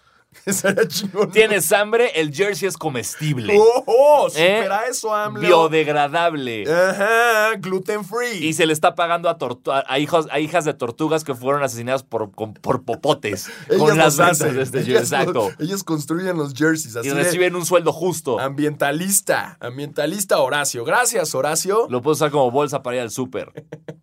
[0.89, 1.30] Chingón.
[1.30, 3.57] Tienes hambre, el jersey es comestible.
[3.59, 3.84] ¡Oh!
[3.87, 4.59] oh, ¿Eh?
[4.59, 5.41] supera eso, AMLO.
[5.41, 6.64] Biodegradable.
[6.70, 8.45] Ajá, gluten free.
[8.45, 12.30] Y se le está pagando a, hijos, a hijas de tortugas que fueron asesinadas por,
[12.32, 13.49] con- por popotes.
[13.68, 15.32] Ellas con las ventas de este Ellas Exacto.
[15.32, 16.97] lo- ellos construyen los jerseys.
[16.97, 18.39] Así Y de reciben un sueldo justo.
[18.41, 19.57] ambientalista.
[19.61, 20.84] Ambientalista Horacio.
[20.84, 21.87] Gracias, Horacio.
[21.91, 23.53] Lo puedes usar como bolsa para ir al súper.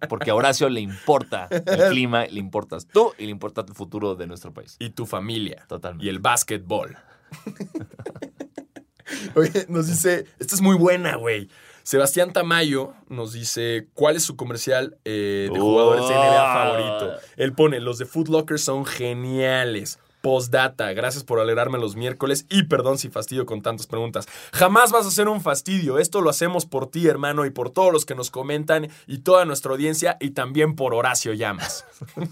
[0.10, 4.16] Porque a Horacio le importa el clima, le importas tú y le importa el futuro
[4.16, 4.76] de nuestro país.
[4.80, 5.66] Y tu familia.
[5.68, 6.06] Totalmente.
[6.06, 6.97] Y el básquetbol.
[9.36, 11.49] Oye, nos dice, esta es muy buena, güey.
[11.84, 16.53] Sebastián Tamayo nos dice, ¿cuál es su comercial eh, de jugadores de NBA Oh.
[16.53, 17.19] favorito?
[17.36, 19.99] Él pone, los de Foot Locker son geniales.
[20.24, 24.26] Postdata, gracias por alegrarme los miércoles y perdón si fastidio con tantas preguntas.
[24.53, 25.99] Jamás vas a ser un fastidio.
[25.99, 29.43] Esto lo hacemos por ti, hermano, y por todos los que nos comentan y toda
[29.43, 31.84] nuestra audiencia y también por Horacio Llamas.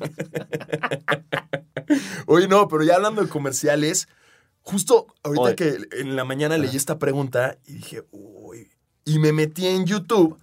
[2.28, 4.08] Oye, no, pero ya hablando de comerciales,
[4.62, 5.56] justo ahorita Oye.
[5.58, 8.72] que en la mañana leí esta pregunta y dije, uy,
[9.04, 10.40] y me metí en YouTube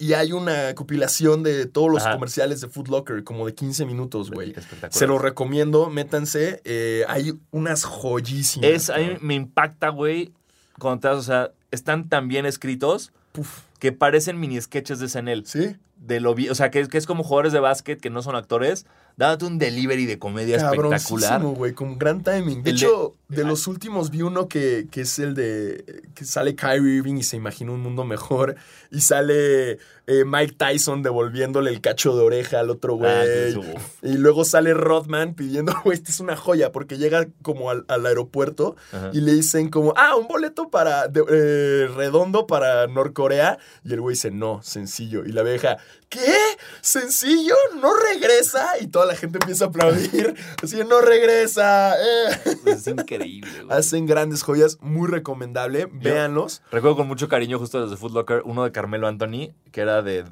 [0.00, 2.14] y hay una compilación de todos los Ajá.
[2.14, 4.48] comerciales de Foot Locker, como de 15 minutos, güey.
[4.50, 4.92] Espectacular.
[4.92, 6.62] Se los recomiendo, métanse.
[6.64, 8.70] eh, hay unas joyísimas.
[8.70, 10.32] Es, a mí me impacta, güey,
[10.78, 15.08] cuando te das, o sea, están tan bien escritos Puf, que parecen mini sketches de
[15.08, 15.44] SNL.
[15.44, 15.76] ¿Sí?
[16.00, 18.86] De lo o sea, que, que es como jugadores de básquet que no son actores,
[19.16, 21.42] dándote un delivery de comedia espectacular.
[21.42, 22.62] Güey, con gran timing.
[22.62, 26.54] De El hecho, de, los últimos vi uno que, que es el de que sale
[26.56, 28.56] Kyrie Irving y se imagina un mundo mejor
[28.90, 29.72] y sale
[30.06, 33.10] eh, Mike Tyson devolviéndole el cacho de oreja al otro güey.
[33.54, 34.02] Ah, uf.
[34.02, 38.06] y luego sale Rodman pidiendo, güey, esta es una joya porque llega como al, al
[38.06, 39.10] aeropuerto Ajá.
[39.12, 44.00] y le dicen como, ah, un boleto para de- eh, redondo para Norcorea y el
[44.00, 45.24] güey dice, no, sencillo.
[45.26, 45.76] Y la vieja,
[46.08, 46.34] ¿qué?
[46.80, 47.54] ¿Sencillo?
[47.80, 48.66] ¿No regresa?
[48.80, 50.34] Y toda la gente empieza a aplaudir.
[50.62, 51.94] Así, no regresa.
[51.94, 52.38] eh".
[52.66, 53.78] Es increíble, güey.
[53.78, 55.88] Hacen grandes joyas, muy recomendable.
[55.92, 56.62] Véanlos.
[56.72, 60.24] Recuerdo con mucho cariño justo desde Foot Locker uno de Carmelo Anthony, que era de...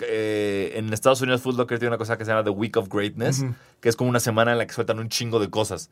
[0.00, 2.88] eh, en Estados Unidos Foot Locker tiene una cosa que se llama The Week of
[2.88, 3.44] Greatness,
[3.80, 5.90] que es como una semana en la que sueltan un chingo de cosas.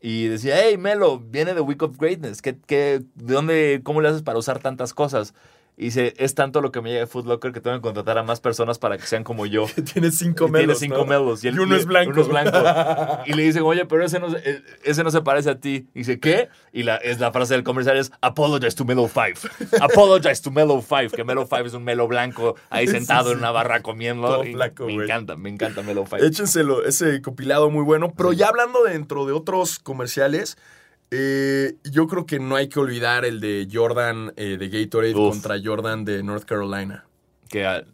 [0.00, 2.42] Y decía, hey, Melo, viene The Week of Greatness.
[2.42, 5.32] ¿Qué, qué, ¿De dónde, cómo le haces para usar tantas cosas?
[5.76, 8.16] Y dice, es tanto lo que me llega de Foot Locker que tengo que contratar
[8.16, 9.66] a más personas para que sean como yo.
[9.92, 10.78] Tiene cinco Y tiene melos.
[10.78, 11.04] cinco ¿no?
[11.06, 11.42] melos.
[11.42, 12.12] Y, él- uno es blanco.
[12.12, 12.58] Uno es blanco.
[13.26, 15.88] Y le dicen, oye, pero ese no, eh, ese no se parece a ti.
[15.92, 16.48] Y dice, ¿qué?
[16.72, 19.48] Y la, es la frase del comercial es, apologize to Melo 5.
[19.80, 21.16] Apologize to Melo 5.
[21.16, 23.32] Que Melo 5 es un Melo blanco ahí Sí, sentado sí.
[23.32, 24.28] en una barra comiendo.
[24.28, 25.06] Todo Y flaco, me güey.
[25.06, 26.24] encanta, me encanta Melo 5.
[26.24, 28.12] Échenselo, ese compilado muy bueno.
[28.16, 30.56] Pero ya hablando dentro de otros comerciales,
[31.16, 35.34] eh, yo creo que no hay que olvidar el de Jordan eh, de Gatorade Uf.
[35.34, 37.06] contra Jordan de North Carolina.
[37.48, 37.84] Que, ah,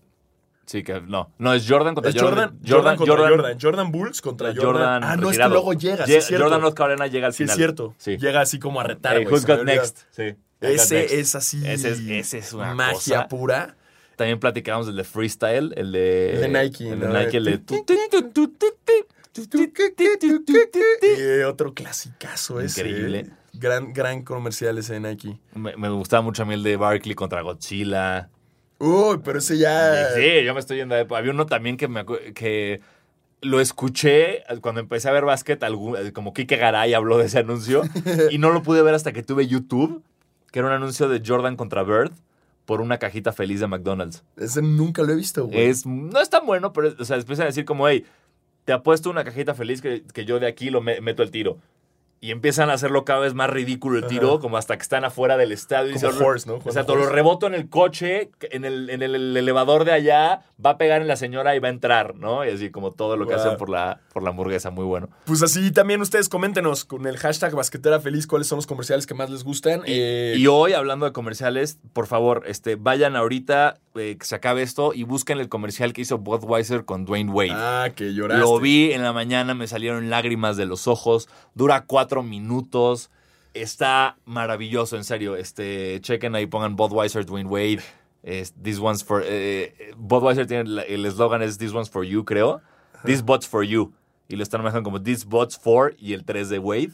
[0.66, 1.30] sí, que no.
[1.38, 3.92] No, es Jordan contra Es Jordan, Jordan, contra Jordan, Jordan.
[3.92, 4.64] Bulls contra Jordan.
[4.72, 5.54] Jordan ah, no, es que retirado.
[5.54, 6.34] luego llega, sí.
[6.36, 7.50] Jordan North Carolina llega al Sí, final.
[7.50, 7.94] es cierto.
[7.98, 8.16] Sí.
[8.16, 9.98] Llega así como a retar, Hey, who's got next?
[10.10, 10.34] Sí.
[10.60, 11.14] Ese next.
[11.14, 11.62] es así.
[11.66, 13.28] Ese es- ese es una magia cosa.
[13.28, 13.76] pura.
[14.16, 17.18] También platicamos del de freestyle, el de, El de Nike, el de ¿no?
[17.18, 17.58] Nike, el de
[21.02, 22.80] Eh, otro clasicazo ese.
[22.80, 23.18] Increíble.
[23.20, 23.30] eh.
[23.52, 25.38] Gran, gran comercial ese de Nike.
[25.54, 28.28] me, me gustaba mucho a mí el de Barkley contra Godzilla.
[28.78, 30.08] Uy, pero ese ya.
[30.14, 30.94] Sí, yo me estoy yendo.
[30.94, 32.04] de- Había uno también que me
[32.34, 32.80] que
[33.42, 37.82] lo escuché cuando empecé a ver básquet, algún- como Kike Garay habló de ese anuncio
[38.30, 40.02] y no lo pude ver hasta que tuve YouTube,
[40.52, 42.12] que era un anuncio de Jordan contra Bird
[42.66, 44.22] por una cajita feliz de McDonald's.
[44.36, 45.66] Ese nunca lo he visto, güey.
[45.66, 48.04] Es, no es tan bueno, pero o sea, empiezan a decir como, hey,
[48.70, 51.58] te apuesto una cajita feliz que, que yo de aquí lo me- meto el tiro.
[52.22, 54.40] Y empiezan a hacerlo cada vez más ridículo el tiro, Ajá.
[54.40, 55.90] como hasta que están afuera del estadio.
[55.92, 56.58] y Como dicen, Horse, ¿no?
[56.62, 60.42] O sea, todo lo reboto en el coche, en el, en el elevador de allá,
[60.62, 62.44] va a pegar en la señora y va a entrar, ¿no?
[62.44, 63.42] Y así como todo lo que Wow.
[63.42, 65.08] hacen por la, por la hamburguesa, muy bueno.
[65.24, 69.14] Pues así también ustedes coméntenos con el hashtag basquetera feliz cuáles son los comerciales que
[69.14, 69.80] más les gustan.
[69.86, 74.60] Eh, Y hoy, hablando de comerciales, por favor, este, vayan ahorita eh, que se acabe
[74.60, 77.52] esto y busquen el comercial que hizo Budweiser con Dwayne Wade.
[77.54, 78.44] ah, que lloraste.
[78.44, 81.26] Lo vi en la mañana, me salieron lágrimas de los ojos.
[81.54, 83.10] Dura cuatro minutos.
[83.54, 85.34] Está maravilloso, en serio.
[85.36, 87.80] Este, chequen ahí, pongan Budweiser, Dwayne Wade.
[88.22, 89.22] Es, this one's for.
[89.22, 92.60] eh, eh, Budweiser tiene el eslogan es This one's for you, creo.
[93.04, 93.92] This bot's for you.
[94.28, 96.90] Y lo están manejando como This bot's for y el 3 de Wade.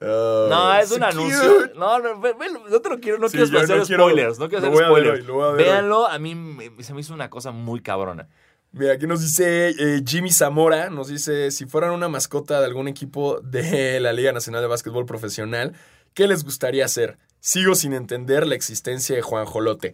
[0.00, 1.70] Oh, No, es so un anuncio.
[1.76, 4.38] No, no, ve- ve- no te lo quiero, no Sí, quiero hacer no quiero- spoilers.
[4.40, 5.44] No quiero hacer voy a ver spoilers.
[5.44, 5.52] a.
[5.52, 8.28] Véanlo, a mí me- se me hizo una cosa muy cabrona.
[8.72, 12.88] Mira, aquí nos dice eh, Jimmy Zamora, nos dice, si fueran una mascota de algún
[12.88, 15.74] equipo de la Liga Nacional de Básquetbol Profesional,
[16.14, 17.18] ¿qué les gustaría hacer?
[17.40, 19.92] Sigo sin entender la existencia de Juan Jolote.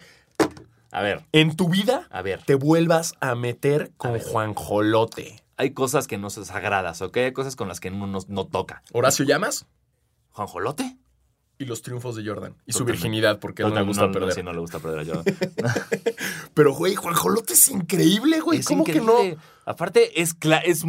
[0.92, 2.42] A ver, En tu vida a ver.
[2.44, 4.18] te vuelvas a meter con.
[4.20, 5.42] Juan Jolote.
[5.56, 7.16] Hay cosas que no son sagradas, ¿ok?
[7.16, 8.82] Hay cosas con las que uno no, no toca.
[8.92, 9.66] ¿Horacio Llamas?
[10.30, 10.96] ¿Juanjolote?
[11.60, 12.54] Y los triunfos de Jordan.
[12.66, 14.32] Y su virginidad, porque no le gusta no, perder.
[14.32, 15.34] sí, no le gusta perder a Jordan.
[16.54, 18.60] Pero, güey, Juanjolote es increíble, güey.
[18.60, 19.16] Es ¿Cómo que no?
[19.64, 20.84] Aparte, es, cla- es,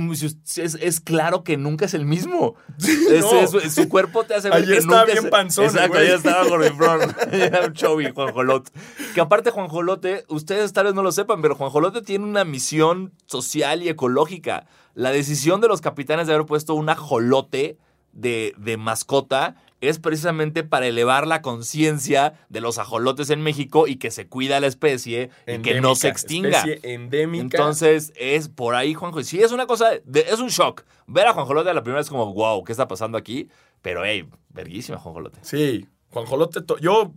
[0.58, 2.56] es, es claro que nunca es el mismo.
[3.20, 3.70] No.
[3.70, 7.02] su cuerpo te hace ver Ayer que estaba nunca bien panzón, Exacto, ayer estaba gordinflón.
[7.34, 8.72] Era un Chovy, Juanjolote.
[9.14, 13.82] Que aparte, Juanjolote, ustedes tal vez no lo sepan, pero Juanjolote tiene una misión social
[13.84, 14.68] y ecológica.
[14.94, 17.78] La decisión de los capitanes de haber puesto un ajolote
[18.14, 23.96] de, de mascota es precisamente para elevar la conciencia de los ajolotes en México y
[23.96, 26.60] que se cuida la especie y que no se extinga.
[26.60, 27.44] Especie endémica.
[27.44, 29.24] Entonces, es por ahí, Juanjo.
[29.24, 30.84] Sí, es una cosa, de- es un shock.
[31.08, 33.48] Ver a Juanjolote la primera vez como, wow, ¿qué está pasando aquí?
[33.82, 35.40] Pero, hey, verguísima Juanjolote.
[35.42, 36.60] Sí, Juanjolote.
[36.82, 37.14] Yo,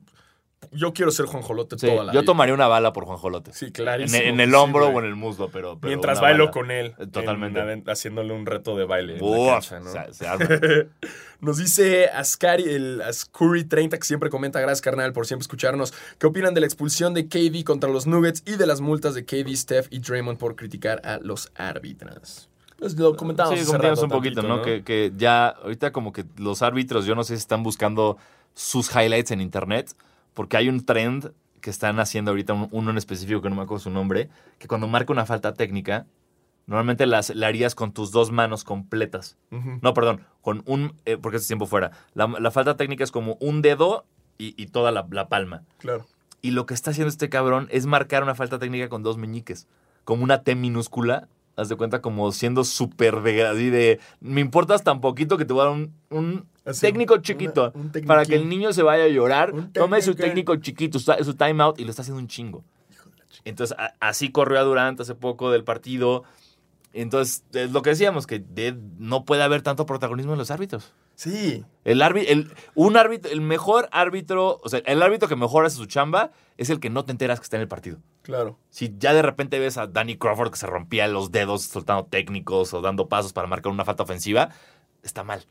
[0.70, 2.26] yo quiero ser Juanjolote Sí, toda la yo vida.
[2.26, 3.52] tomaría una bala por Juanjolote.
[3.52, 4.22] Sí, en, clarísimo.
[4.22, 5.78] el- en el Sí, hombro o en el muslo, pero.
[5.80, 6.50] pero Mientras bailo bala.
[6.52, 6.94] con él.
[7.10, 7.60] Totalmente.
[7.60, 9.16] en- haciéndole un reto de baile.
[9.18, 9.90] en la Uf, cancha, ¿no?
[9.90, 10.46] se, se arma.
[11.40, 15.92] Nos dice Ascari, el Ascuri30, que siempre comenta, gracias carnal por siempre escucharnos.
[16.18, 19.24] ¿Qué opinan de la expulsión de KD contra los Nuggets y de las multas de
[19.24, 22.48] KD, Steph y Draymond por criticar a los árbitros?
[22.78, 24.62] Pues lo comentamos Sí, rato un poquito, tantito, ¿no?
[24.62, 28.18] Que, que ya, ahorita como que los árbitros, yo no sé si están buscando
[28.54, 29.94] sus highlights en internet,
[30.34, 33.62] porque hay un trend que están haciendo ahorita, un- uno en específico que no me
[33.62, 34.28] acuerdo su nombre,
[34.58, 36.06] que cuando marca una falta técnica,
[36.66, 39.36] normalmente las, la harías con tus dos manos completas.
[39.50, 41.90] No, perdón, con un, eh, porque es tiempo fuera.
[42.14, 44.04] La, la falta técnica es como un dedo
[44.38, 45.62] y, y toda la, la palma.
[45.78, 46.06] Claro.
[46.40, 49.68] Y lo que está haciendo este cabrón es marcar una falta técnica con dos meñiques.
[50.04, 51.28] Como una T minúscula.
[51.54, 54.00] Haz de cuenta como siendo súper de, de...
[54.20, 57.72] Me importas tan poquito que te voy a dar un, un Así, técnico una- chiquito.
[57.74, 59.52] un para que el niño se vaya a llorar.
[59.72, 62.64] Tome su técnico chiquito, su, su timeout y lo está haciendo un chingo.
[63.44, 66.22] Entonces, a- así corrió a Durant hace poco del partido.
[66.92, 70.92] Entonces, es lo que decíamos, que de- no puede haber tanto protagonismo en los árbitros.
[71.14, 71.64] Sí.
[71.84, 75.76] El árbitro, el, un árbitro, el mejor árbitro, o sea, el árbitro que mejor hace
[75.76, 77.98] su chamba es el que no te enteras que está en el partido.
[78.22, 78.58] Claro.
[78.70, 82.72] Si ya de repente ves a Danny Crawford que se rompía los dedos soltando técnicos
[82.74, 84.50] o dando pasos para marcar una falta ofensiva,
[85.02, 85.44] está mal.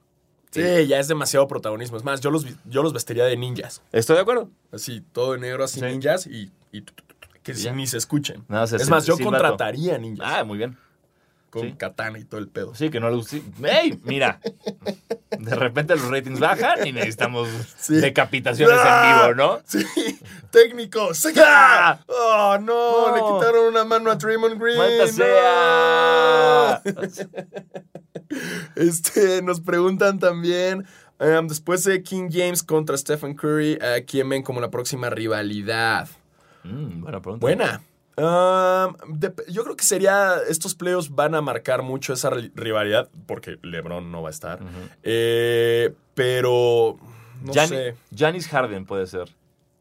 [0.51, 1.97] Sí, ya es demasiado protagonismo.
[1.97, 3.81] Es más, yo los, yo los vestiría de ninjas.
[3.91, 4.49] Estoy de acuerdo.
[4.71, 5.85] Así, todo de negro, así Sí.
[5.85, 6.83] ninjas y, y
[7.43, 7.71] que ya.
[7.73, 8.43] ni se escuchen.
[8.67, 9.37] Se- es se- más, yo silbato.
[9.43, 10.27] contrataría ninjas.
[10.29, 10.77] Ah, muy bien.
[11.51, 11.73] Con sí.
[11.73, 12.73] katana y todo el pedo.
[12.73, 13.35] Sí, que no le gusta.
[13.63, 13.99] ¡Ey!
[14.03, 14.39] Mira.
[15.37, 17.95] De repente los ratings bajan y necesitamos Sí.
[17.97, 19.25] decapitaciones ¡Ah!
[19.27, 19.61] en vivo, ¿no?
[19.65, 19.85] Sí,
[20.49, 21.99] técnico, ¡se ¡Ah!
[22.07, 23.15] Oh, no, No.
[23.15, 24.79] le quitaron una mano a Draymond Green.
[28.75, 30.85] Este, nos preguntan también,
[31.19, 36.07] um, después de King James contra Stephen Curry, ¿a quién ven como la próxima rivalidad?
[36.63, 37.41] Mm, buena pregunta.
[37.41, 37.81] Buena.
[38.17, 38.95] Um,
[39.47, 44.11] yo creo que sería, estos playoffs van a marcar mucho esa ri- rivalidad, porque LeBron
[44.11, 44.59] no va a estar.
[45.03, 46.97] Eh, pero,
[47.41, 47.95] no Gianni- sé.
[48.11, 49.29] Giannis Harden puede ser.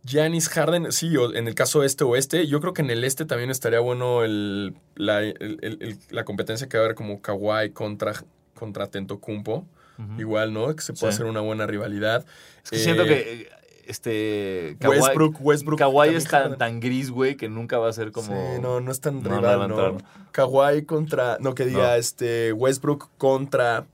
[0.04, 3.26] Giannis Harden, sí, en el caso este o este, yo creo que en el este
[3.26, 7.20] también estaría bueno el, la, el- el- el- la competencia que va a haber como
[7.20, 8.14] Kawhi contra,
[8.54, 9.66] contra Tentocumpo.
[9.98, 10.18] Ujú.
[10.20, 10.74] Igual, ¿no?
[10.74, 11.16] Que se puede Sí.
[11.16, 12.24] hacer una buena rivalidad.
[12.64, 13.48] Es que Eh, siento que eh,
[13.90, 15.78] este Kawhi, Westbrook, Westbrook.
[15.78, 18.28] Kawhi es tan, gris, güey, que nunca va a ser como.
[18.28, 19.98] Sí, no, no es tan No, rival, ¿no?
[20.32, 21.94] Kawhi contra, no, que diga, No.
[21.94, 23.86] este, Westbrook contra,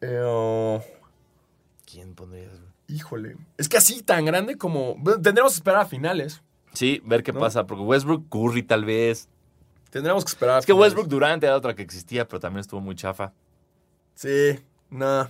[0.00, 0.82] eh, oh,
[1.90, 2.50] ¿Quién pondrías?
[2.50, 2.66] güey?
[2.88, 7.32] híjole, es que así tan grande como, tendremos que esperar a finales, Sí, ver qué
[7.32, 7.40] ¿No?
[7.40, 7.66] pasa.
[7.66, 9.28] Porque Westbrook, Curry, tal vez.
[9.90, 10.74] tendremos que esperar a Es que.
[10.74, 13.32] Westbrook Durant era otra que existía, pero también estuvo muy chafa.
[14.14, 14.58] Sí,
[14.90, 15.28] no.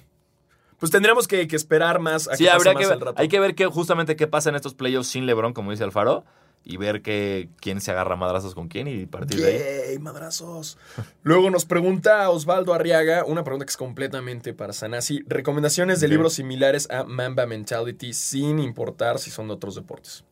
[0.79, 3.07] Pues tendremos que, que esperar más a Sí, que pase habría más que el ver.
[3.09, 3.21] rato.
[3.23, 6.25] Hay que ver qué, justamente qué pasa en estos playoffs sin LeBron, como dice Alfaro,
[6.65, 9.89] y ver que, quién se agarra madrazos con quién y partir de ahí.
[9.91, 10.77] Yay, madrazos.
[11.23, 15.23] Luego nos pregunta Osvaldo Arriaga, una pregunta que es completamente para Sanasi.
[15.29, 20.25] Recomendaciones de libros similares a Mamba Mentality sin importar si son de otros deportes.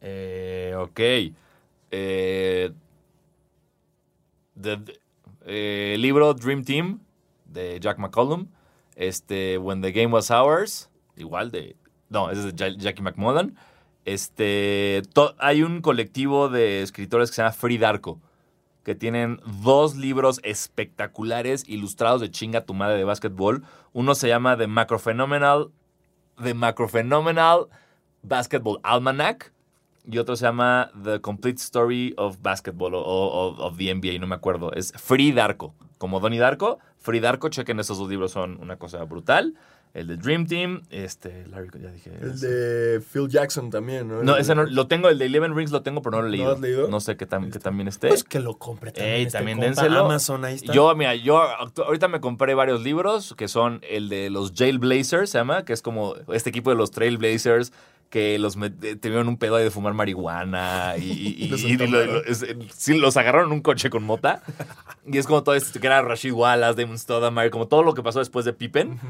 [0.00, 1.00] Eh, ok.
[1.94, 2.72] Eh,
[4.54, 5.00] de- de-
[5.46, 7.00] eh, libro Dream Team
[7.44, 8.46] de Jack McCollum.
[9.06, 10.90] Este, When the Game Was Ours.
[11.16, 11.76] Igual de.
[12.08, 13.56] No, es de Ja- Jackie McMullen.
[14.04, 15.02] Este.
[15.38, 18.20] hay un colectivo de escritores que se llama Free Darko.
[18.84, 23.62] Que tienen dos libros espectaculares ilustrados de chinga tu madre de básquetbol.
[23.92, 25.70] Uno se llama The Macrophenomenal.
[26.42, 27.68] The Macrophenomenal
[28.22, 29.52] Basketball Almanac
[30.10, 34.26] y otro se llama The Complete Story of Basketball o, o- of the NBA, no
[34.26, 34.72] me acuerdo.
[34.72, 36.78] Es Free Darko, como Donnie Darko.
[37.02, 39.54] Free Darko, chequen esos dos libros, son una cosa brutal.
[39.94, 42.10] el de Dream Team, este, Larry, ya dije.
[42.18, 42.48] El ese.
[42.48, 44.22] de Phil Jackson también, ¿no?
[44.22, 46.30] No, ese no, lo tengo, el de Eleven Rings lo tengo, pero no lo he
[46.30, 46.52] leído.
[46.52, 46.88] has leído?
[46.88, 48.08] No sé tam- que también esté.
[48.08, 49.16] Pues que lo compre también.
[49.16, 50.06] Ey, este también dénselo.
[50.06, 50.72] Amazon, ahí está.
[50.72, 51.42] Yo, mira, yo
[51.84, 55.82] ahorita me compré varios libros que son el de los Jailblazers, se llama, que es
[55.82, 57.72] como este equipo de los Trailblazers
[58.12, 62.14] que los eh, tuvieron un pedo ahí de fumar marihuana y, Los y lo- encontraron.
[62.16, 62.44] lo- es-
[62.76, 64.42] sí, los agarraron en un coche con mota.
[65.06, 68.02] Y es como todo esto que era Rashid Wallace, Damon Stoudemire, como todo lo que
[68.02, 69.00] pasó después de Pippen.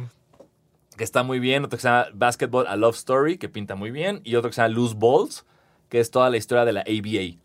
[0.97, 1.65] Que está muy bien.
[1.65, 4.21] Otro que se llama Basketball A Love Story, que pinta muy bien.
[4.23, 5.45] Y otro que se llama Loose Balls,
[5.89, 7.39] que es toda la historia de la ABA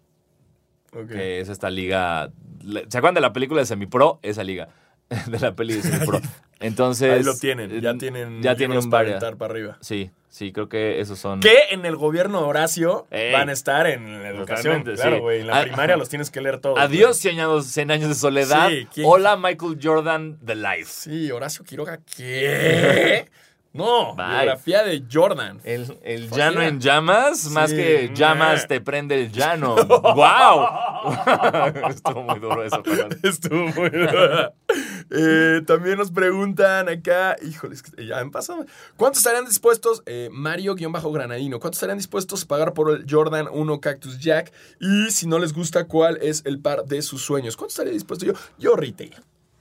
[1.10, 2.32] que es esta liga.
[2.90, 4.20] ¿Se acuerdan de la película de Semipro?
[4.22, 4.70] Esa liga.
[5.28, 6.20] De la peli de Semipro.
[6.60, 7.12] Entonces.
[7.14, 7.82] Ahí lo tienen.
[7.82, 8.42] Ya eh, tienen.
[8.42, 9.36] Ya tienen para varias.
[9.36, 9.78] para arriba.
[9.80, 11.40] Sí, sí, creo que esos son.
[11.40, 13.32] Que en el gobierno Horacio Ey.
[13.32, 14.84] van a estar en la educación.
[14.84, 15.22] Claro, sí.
[15.22, 15.42] güey.
[15.42, 16.80] En la Ah, primaria los tienes que leer todos.
[16.80, 17.34] Adiós, güey.
[17.36, 18.70] 100 años, 100 años de soledad.
[18.70, 20.86] Sí, ¿quién- Hola, Michael Jordan, The Life.
[20.88, 22.00] Sí, Horacio Quiroga.
[22.16, 23.30] ¿Qué?
[23.78, 24.26] No, Bye.
[24.28, 25.60] biografía de Jordan.
[25.64, 26.68] El, el Fuck llano yeah.
[26.68, 27.76] en llamas, más Sí.
[27.78, 29.76] que llamas te prende el llano.
[29.88, 30.68] ¡Wow!
[31.90, 34.54] Estuvo muy duro eso, pero- Estuvo muy duro.
[35.10, 38.66] Eh, también nos preguntan acá, híjoles, que ya han pasado.
[38.98, 44.20] ¿Cuántos estarían dispuestos, eh, Mario-Granadino, cuántos estarían dispuestos a pagar por el Jordan 1 Cactus
[44.20, 44.52] Jack?
[44.80, 47.56] Y si no les gusta, ¿cuál es el par de sus sueños?
[47.56, 48.34] ¿Cuánto estaría dispuesto yo?
[48.58, 49.16] Yo retail.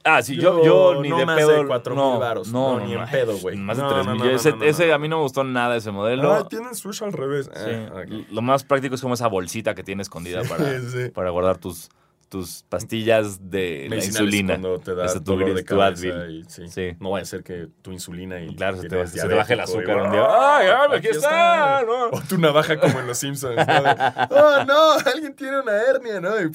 [0.06, 1.50] Ah, sí, yo, Yo yo ni no de más pedo.
[1.50, 2.48] de cuatro no, mil varos.
[2.52, 3.56] No, No, ni en pedo, güey.
[3.56, 4.30] Más de No, tres no, mil.
[4.30, 6.32] ese, ese a mí no me gustó nada ese modelo.
[6.32, 7.50] Ah, tienen swoosh al revés.
[7.52, 7.70] Sí.
[7.90, 8.30] Ah, ok.
[8.30, 11.10] Lo más práctico es como esa bolsita que tiene escondida para, sí.
[11.12, 11.88] para guardar tus,
[12.28, 14.54] tus pastillas de la insulina.
[14.54, 16.40] Cuando te da dolor de cabeza Advil.
[16.46, 16.68] y- sí.
[16.68, 16.96] Sí.
[16.98, 19.60] No vaya a ser que tu insulina y Claro, se te, se te baja el
[19.60, 20.10] azúcar un ¡ah!
[20.10, 20.26] día.
[20.28, 21.82] ¡Ay, ay, aquí está!
[21.86, 22.06] ¿no?
[22.12, 23.56] O tu navaja como en Los Simpsons.
[23.56, 23.64] ¿no?
[23.64, 23.96] De,
[24.30, 24.92] ¡Oh, no!
[25.12, 26.30] Alguien tiene una hernia, ¿no?
[26.40, 26.50] Y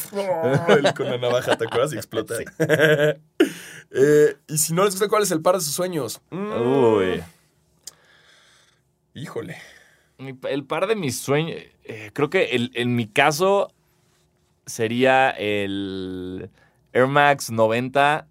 [0.94, 1.94] con la navaja, ¿te acuerdas?
[1.94, 2.36] Y explota.
[2.38, 2.44] Sí.
[3.94, 6.22] Eh, y si no les gusta, ¿cuál es el par de sus sueños?
[6.30, 7.22] Mm, Uy.
[9.14, 9.58] Híjole.
[10.48, 11.60] El par de mis sueños.
[11.84, 13.70] eh, creo que el- en mi caso
[14.72, 16.50] sería el
[16.94, 18.28] Air Max 90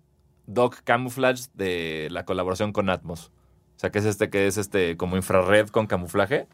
[0.46, 3.30] Doc Camouflage de la colaboración con Atmos.
[3.76, 6.48] O sea, que es este que es este como infrared con camuflaje.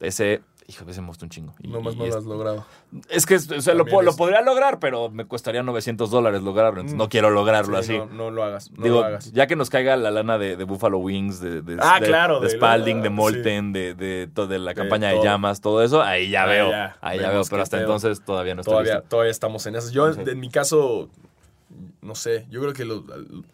[0.00, 1.54] Ese, hijo, ese me gusta un chingo.
[1.60, 2.66] Y- Nomás y no es, lo has logrado.
[3.08, 6.80] es que o sea, lo, podría lograr, pero me costaría 900 dólares lograrlo.
[6.80, 6.98] Entonces Mm.
[6.98, 7.98] no quiero lograrlo Sí, así.
[7.98, 8.72] No, no lo hagas.
[8.72, 9.32] No Digo, lo hagas.
[9.32, 12.40] ya que nos caiga la lana de, de Buffalo Wings, de, de, Ah, de- claro,
[12.40, 16.44] de Spalding, de Molten, de, de, de la campaña de llamas, todo eso, ahí ya
[16.44, 16.70] Ahí veo.
[16.70, 19.08] ya ahí ya veo, pero hasta entonces todavía no estoy Todavía, listo.
[19.08, 19.92] todavía estamos en esas.
[19.92, 20.20] Yo, Sí.
[20.26, 21.08] en mi caso,
[22.02, 23.02] no sé, yo creo que los,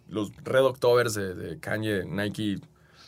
[0.08, 2.58] los Red Octobers de, de Kanye, Nike,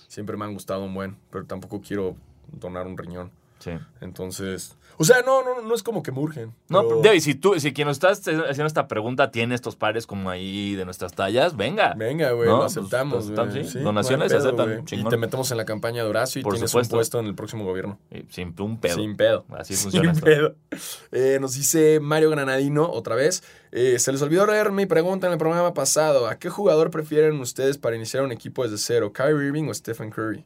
[0.08, 2.16] siempre me han gustado un buen, pero tampoco quiero
[2.52, 3.30] donar un riñón.
[3.58, 3.70] Sí.
[4.00, 6.52] Entonces, o sea, no, no, no es como que me urgen.
[6.68, 10.06] No, pero- Dave, si tú, si quien nos estás haciendo esta pregunta tiene estos pares
[10.06, 11.94] como ahí de nuestras tallas, venga.
[11.94, 13.24] Venga, güey, No, lo pues, aceptamos.
[13.26, 13.64] sí.
[13.64, 14.84] Sí, Donaciones no hay se aceptan.
[14.90, 16.94] Y te metemos en la campaña de Horacio y Por tienes supuesto.
[16.94, 17.98] un puesto en el próximo gobierno.
[18.28, 18.94] Sin un pedo.
[18.96, 19.44] Sin pedo.
[19.56, 20.24] Así Sin funciona esto.
[20.26, 20.54] pedo.
[21.12, 23.42] Eh, nos dice Mario Granadino otra vez.
[23.76, 26.28] eh, se les olvidó leer mi pregunta en el programa pasado.
[26.28, 29.12] ¿A qué jugador prefieren ustedes para iniciar un equipo desde cero?
[29.12, 30.44] ¿Kyrie Irving o Stephen Curry?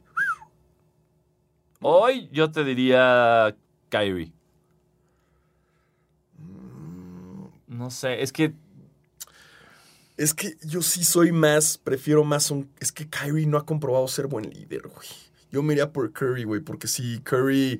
[1.81, 3.55] Hoy yo te diría
[3.89, 4.33] Kyrie.
[7.67, 8.53] No sé, es que
[10.17, 12.69] Es que yo sí soy más, prefiero más un...
[12.79, 15.07] Es que Kyrie no ha comprobado ser buen líder, güey.
[15.51, 17.79] Yo me iría por Curry, güey, porque si Curry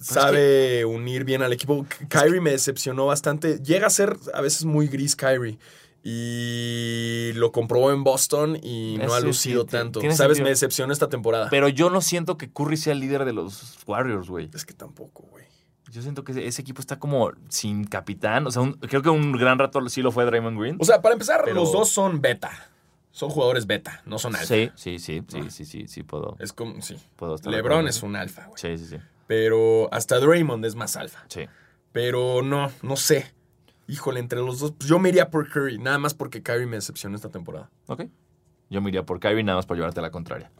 [0.00, 1.84] sabe unir bien al equipo.
[2.08, 3.58] Kyrie me decepcionó bastante.
[3.58, 5.58] Llega a ser a veces muy gris Kyrie.
[6.02, 10.00] Y lo comprobó en Boston y no ha lucido tanto.
[10.00, 10.16] ¿Sabes?
[10.18, 10.44] sentido.
[10.44, 11.48] Me decepcionó esta temporada.
[11.50, 14.50] Pero yo no siento que Curry sea el líder de los Warriors, güey.
[14.54, 15.44] es que tampoco, güey.
[15.90, 18.46] Yo siento que ese equipo está como sin capitán.
[18.46, 20.76] O sea, un- creo que un gran rato sí lo fue Draymond Green.
[20.80, 22.50] O sea, para empezar, Pero- los dos son beta.
[23.10, 24.46] Son jugadores beta, no son alfa.
[24.54, 26.36] sí, sí, sí, sí, sí, sí, sí, puedo.
[26.38, 26.96] Es como, sí.
[27.16, 28.58] puedo estar LeBron es un alfa, güey.
[28.58, 29.02] Sí, sí, sí.
[29.26, 31.24] Pero hasta Draymond es más alfa.
[31.28, 31.46] Sí.
[31.90, 33.32] Pero no, no sé.
[33.88, 36.76] Híjole, entre los dos, pues yo me iría por Curry, nada más porque Curry me
[36.76, 37.70] decepcionó esta temporada.
[37.86, 38.04] Ok.
[38.70, 40.50] Yo me iría por Kyrie nada más por llevarte a la contraria.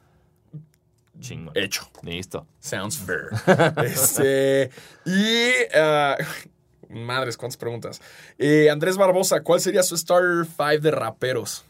[1.21, 1.53] Chingón.
[1.55, 1.91] Hecho.
[2.03, 2.47] Listo.
[2.59, 3.29] Sounds fair.
[3.85, 4.71] este.
[5.05, 5.51] Y.
[5.75, 6.17] ah,
[6.89, 8.01] madres, cuántas preguntas.
[8.39, 11.65] Eh, Andrés Barbosa, ¿cuál sería su starter 5 de raperos?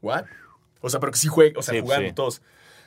[0.00, 0.24] ¿What?
[0.80, 2.14] O sea, pero que sí juegue, o sea, Sí, jugando sí.
[2.14, 2.40] todos.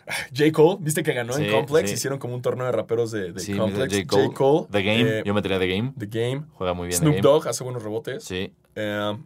[0.36, 0.52] J.
[0.52, 1.96] Cole, viste que ganó Sí, en Complex, sí.
[1.96, 3.94] hicieron como un torneo de raperos de, de Sí, Complex.
[3.94, 4.08] J.
[4.08, 4.26] Cole.
[4.28, 4.34] J.
[4.36, 5.20] Cole, The Game.
[5.20, 5.94] eh, Yo metería The Game.
[5.98, 6.46] The Game.
[6.54, 7.34] Juega muy bien Snoop The Game.
[7.34, 8.24] Dogg hace buenos rebotes.
[8.24, 8.54] Sí.
[8.76, 9.18] Eh,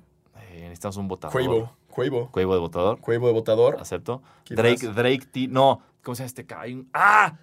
[0.51, 1.33] Eh, necesitamos un votador.
[1.33, 2.99] Quavo, Quavo, Quavo de votador.
[2.99, 3.77] Quavo de votador.
[3.79, 4.21] Acepto.
[4.45, 4.95] ¿Quién Drake, más?
[4.95, 5.47] Drake T.
[5.47, 6.87] No, ¿cómo se llama este cabrón?
[6.93, 7.37] ¡Ah!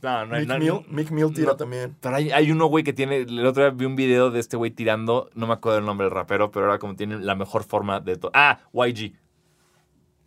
[0.00, 1.56] No, no hay Mick no- Mill, Mick Mill tira no.
[1.56, 1.96] también.
[2.00, 3.16] Pero hay, hay uno, güey, que tiene.
[3.22, 5.28] El otro día vi un video de este güey tirando.
[5.34, 8.16] No me acuerdo el nombre del rapero, pero era como tiene la mejor forma de
[8.16, 8.30] todo.
[8.34, 9.14] Ah, YG.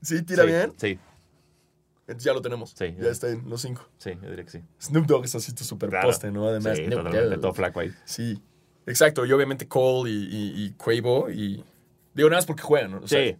[0.01, 0.23] ¿Sí?
[0.23, 0.73] ¿Tira Sí, bien?
[0.75, 0.99] Sí,
[2.11, 2.71] Entonces ya lo tenemos.
[2.77, 3.09] Sí, Ya ya.
[3.09, 3.87] está en los cinco.
[3.97, 4.61] sí, yo diría que sí.
[4.81, 6.07] Snoop Dogg es así tu super Claro.
[6.07, 6.47] poste, ¿no?
[6.47, 6.77] Además.
[6.77, 7.91] sí, totalmente, todo flaco ahí.
[8.05, 8.41] Sí.
[8.85, 9.25] Exacto.
[9.25, 11.63] Y obviamente Cole y, y, y Quavo y...
[12.13, 12.97] Digo, nada más porque juegan, ¿no?
[12.99, 13.37] O sea, Sí.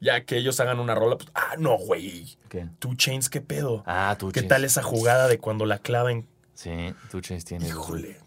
[0.00, 1.28] ya que ellos hagan una rola, pues...
[1.34, 2.38] Ah, no, güey.
[2.48, 2.68] ¿Qué?
[2.78, 3.82] Two Chains, ¿qué pedo?
[3.86, 6.26] Ah, tú ¿Qué tal esa jugada de cuando la clavan?
[6.54, 7.66] Sí, Two Chains tiene.
[7.68, 8.18] Híjole.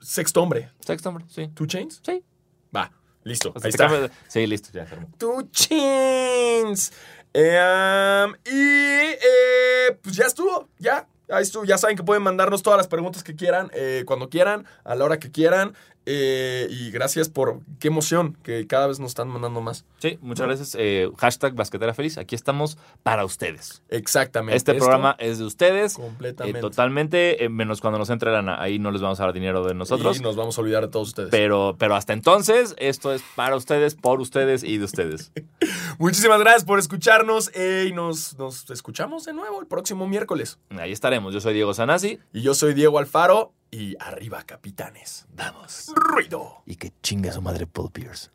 [0.00, 0.70] Sexto hombre.
[0.80, 1.48] Sexto, hombre, sí.
[1.54, 2.00] ¿Two Chains?
[2.04, 2.22] Sí.
[2.74, 2.90] Va.
[3.24, 3.52] Listo.
[3.54, 3.88] O sea, Ahí está.
[3.88, 5.08] cambia- Sí, listo, ya, se armó.
[5.18, 6.92] Two Chains.
[7.34, 11.08] Um, y eh, pues ya estuvo, ya.
[11.28, 11.64] Ahí estuvo.
[11.64, 15.04] Ya saben que pueden mandarnos todas las preguntas que quieran, eh, cuando quieran, a la
[15.04, 15.74] hora que quieran.
[16.06, 19.84] Eh, y gracias por qué emoción que cada vez nos están mandando más.
[19.98, 20.76] Sí, muchas gracias.
[20.78, 22.18] Eh, hashtag Basquetera Feliz.
[22.18, 23.82] Aquí estamos para ustedes.
[23.88, 24.56] Exactamente.
[24.56, 25.94] Este Esto, programa es de ustedes.
[25.94, 26.58] completamente.
[26.58, 28.60] eh, totalmente, eh, menos cuando nos entre lana.
[28.60, 30.18] Ahí no les vamos a dar dinero de nosotros.
[30.18, 31.30] Y nos vamos a olvidar de todos ustedes.
[31.30, 35.32] Pero, pero hasta entonces, esto es para ustedes, por ustedes y de ustedes.
[35.98, 40.58] Muchísimas gracias por escucharnos y nos, nos escuchamos de nuevo el próximo miércoles.
[40.70, 41.32] Ahí estaremos.
[41.32, 42.18] Yo soy Diego Sanasi.
[42.32, 45.26] Y yo soy Diego Alfaro y arriba capitanes.
[45.34, 45.92] Vamos.
[45.94, 46.62] Ruido.
[46.64, 48.30] Y que chingue a su madre Paul Pierce.